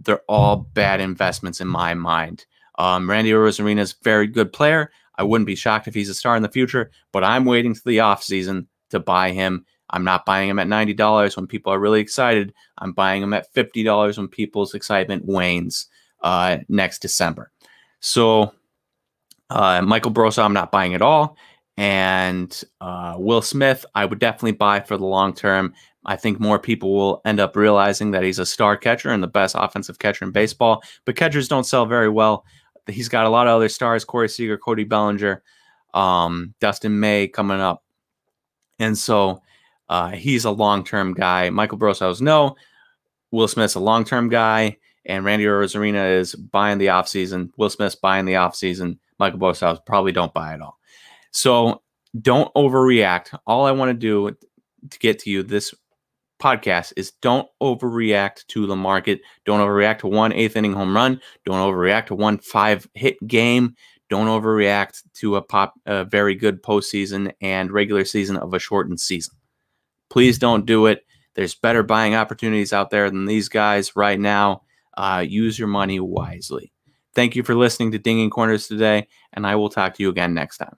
They're 0.00 0.22
all 0.28 0.56
bad 0.56 1.00
investments 1.00 1.62
in 1.62 1.68
my 1.68 1.94
mind. 1.94 2.44
Um, 2.78 3.08
Randy 3.08 3.30
Arozarena 3.30 3.80
is 3.80 3.92
a 3.92 4.04
very 4.04 4.26
good 4.26 4.52
player. 4.52 4.90
I 5.18 5.22
wouldn't 5.22 5.46
be 5.46 5.54
shocked 5.54 5.88
if 5.88 5.94
he's 5.94 6.10
a 6.10 6.14
star 6.14 6.36
in 6.36 6.42
the 6.42 6.48
future, 6.48 6.90
but 7.12 7.24
I'm 7.24 7.44
waiting 7.44 7.74
to 7.74 7.80
the 7.84 7.98
offseason 7.98 8.66
to 8.90 9.00
buy 9.00 9.32
him. 9.32 9.64
I'm 9.90 10.04
not 10.04 10.26
buying 10.26 10.48
him 10.48 10.58
at 10.58 10.66
$90 10.66 11.36
when 11.36 11.46
people 11.46 11.72
are 11.72 11.78
really 11.78 12.00
excited. 12.00 12.52
I'm 12.78 12.92
buying 12.92 13.22
him 13.22 13.32
at 13.32 13.52
$50 13.54 14.18
when 14.18 14.28
people's 14.28 14.74
excitement 14.74 15.24
wanes 15.24 15.86
uh, 16.22 16.58
next 16.68 17.00
December. 17.00 17.50
So, 18.00 18.52
uh, 19.48 19.82
Michael 19.82 20.10
Brosseau, 20.10 20.44
I'm 20.44 20.52
not 20.52 20.72
buying 20.72 20.94
at 20.94 21.02
all. 21.02 21.36
And 21.76 22.62
uh, 22.80 23.14
Will 23.18 23.42
Smith, 23.42 23.84
I 23.94 24.06
would 24.06 24.18
definitely 24.18 24.52
buy 24.52 24.80
for 24.80 24.96
the 24.96 25.04
long 25.04 25.34
term. 25.34 25.74
I 26.04 26.16
think 26.16 26.40
more 26.40 26.58
people 26.58 26.94
will 26.94 27.20
end 27.24 27.38
up 27.38 27.54
realizing 27.54 28.12
that 28.12 28.22
he's 28.22 28.38
a 28.38 28.46
star 28.46 28.76
catcher 28.76 29.10
and 29.10 29.22
the 29.22 29.28
best 29.28 29.54
offensive 29.58 29.98
catcher 29.98 30.24
in 30.24 30.30
baseball. 30.30 30.82
But 31.04 31.16
catchers 31.16 31.48
don't 31.48 31.64
sell 31.64 31.84
very 31.84 32.08
well 32.08 32.44
he's 32.88 33.08
got 33.08 33.26
a 33.26 33.30
lot 33.30 33.46
of 33.46 33.54
other 33.54 33.68
stars: 33.68 34.04
Corey 34.04 34.28
Seager, 34.28 34.58
Cody 34.58 34.84
Bellinger, 34.84 35.42
um, 35.94 36.54
Dustin 36.60 36.98
May 36.98 37.28
coming 37.28 37.60
up, 37.60 37.84
and 38.78 38.96
so 38.96 39.42
uh, 39.88 40.10
he's 40.10 40.44
a 40.44 40.50
long-term 40.50 41.14
guy. 41.14 41.50
Michael 41.50 41.78
Brosseau's 41.78 42.20
no. 42.20 42.56
Will 43.30 43.48
Smith's 43.48 43.74
a 43.74 43.80
long-term 43.80 44.28
guy, 44.28 44.76
and 45.04 45.24
Randy 45.24 45.44
Arozarena 45.44 46.18
is 46.18 46.34
buying 46.34 46.78
the 46.78 46.86
offseason. 46.86 47.50
Will 47.56 47.70
Smith's 47.70 47.96
buying 47.96 48.24
the 48.24 48.34
offseason. 48.34 48.98
Michael 49.18 49.40
Brosseau's 49.40 49.80
probably 49.86 50.12
don't 50.12 50.32
buy 50.32 50.54
it 50.54 50.60
all. 50.60 50.78
So 51.30 51.82
don't 52.20 52.52
overreact. 52.54 53.38
All 53.46 53.66
I 53.66 53.72
want 53.72 53.90
to 53.90 53.94
do 53.94 54.36
to 54.90 54.98
get 54.98 55.18
to 55.20 55.30
you 55.30 55.42
this 55.42 55.74
podcast 56.40 56.92
is 56.96 57.12
don't 57.22 57.48
overreact 57.62 58.46
to 58.48 58.66
the 58.66 58.76
market. 58.76 59.20
Don't 59.44 59.60
overreact 59.60 59.98
to 60.00 60.08
one 60.08 60.32
eighth 60.32 60.56
inning 60.56 60.72
home 60.72 60.94
run. 60.94 61.20
Don't 61.44 61.58
overreact 61.58 62.06
to 62.06 62.14
one 62.14 62.38
five 62.38 62.88
hit 62.94 63.16
game. 63.26 63.74
Don't 64.08 64.28
overreact 64.28 65.02
to 65.14 65.36
a 65.36 65.42
pop 65.42 65.74
a 65.86 66.04
very 66.04 66.34
good 66.34 66.62
postseason 66.62 67.32
and 67.40 67.72
regular 67.72 68.04
season 68.04 68.36
of 68.36 68.54
a 68.54 68.58
shortened 68.58 69.00
season. 69.00 69.34
Please 70.10 70.38
don't 70.38 70.66
do 70.66 70.86
it. 70.86 71.04
There's 71.34 71.54
better 71.54 71.82
buying 71.82 72.14
opportunities 72.14 72.72
out 72.72 72.90
there 72.90 73.10
than 73.10 73.26
these 73.26 73.48
guys 73.48 73.96
right 73.96 74.18
now. 74.18 74.62
Uh, 74.96 75.24
use 75.26 75.58
your 75.58 75.68
money 75.68 76.00
wisely. 76.00 76.72
Thank 77.14 77.34
you 77.34 77.42
for 77.42 77.54
listening 77.54 77.92
to 77.92 77.98
Dinging 77.98 78.30
Corners 78.30 78.68
today, 78.68 79.08
and 79.32 79.46
I 79.46 79.56
will 79.56 79.68
talk 79.68 79.94
to 79.94 80.02
you 80.02 80.08
again 80.08 80.34
next 80.34 80.58
time. 80.58 80.76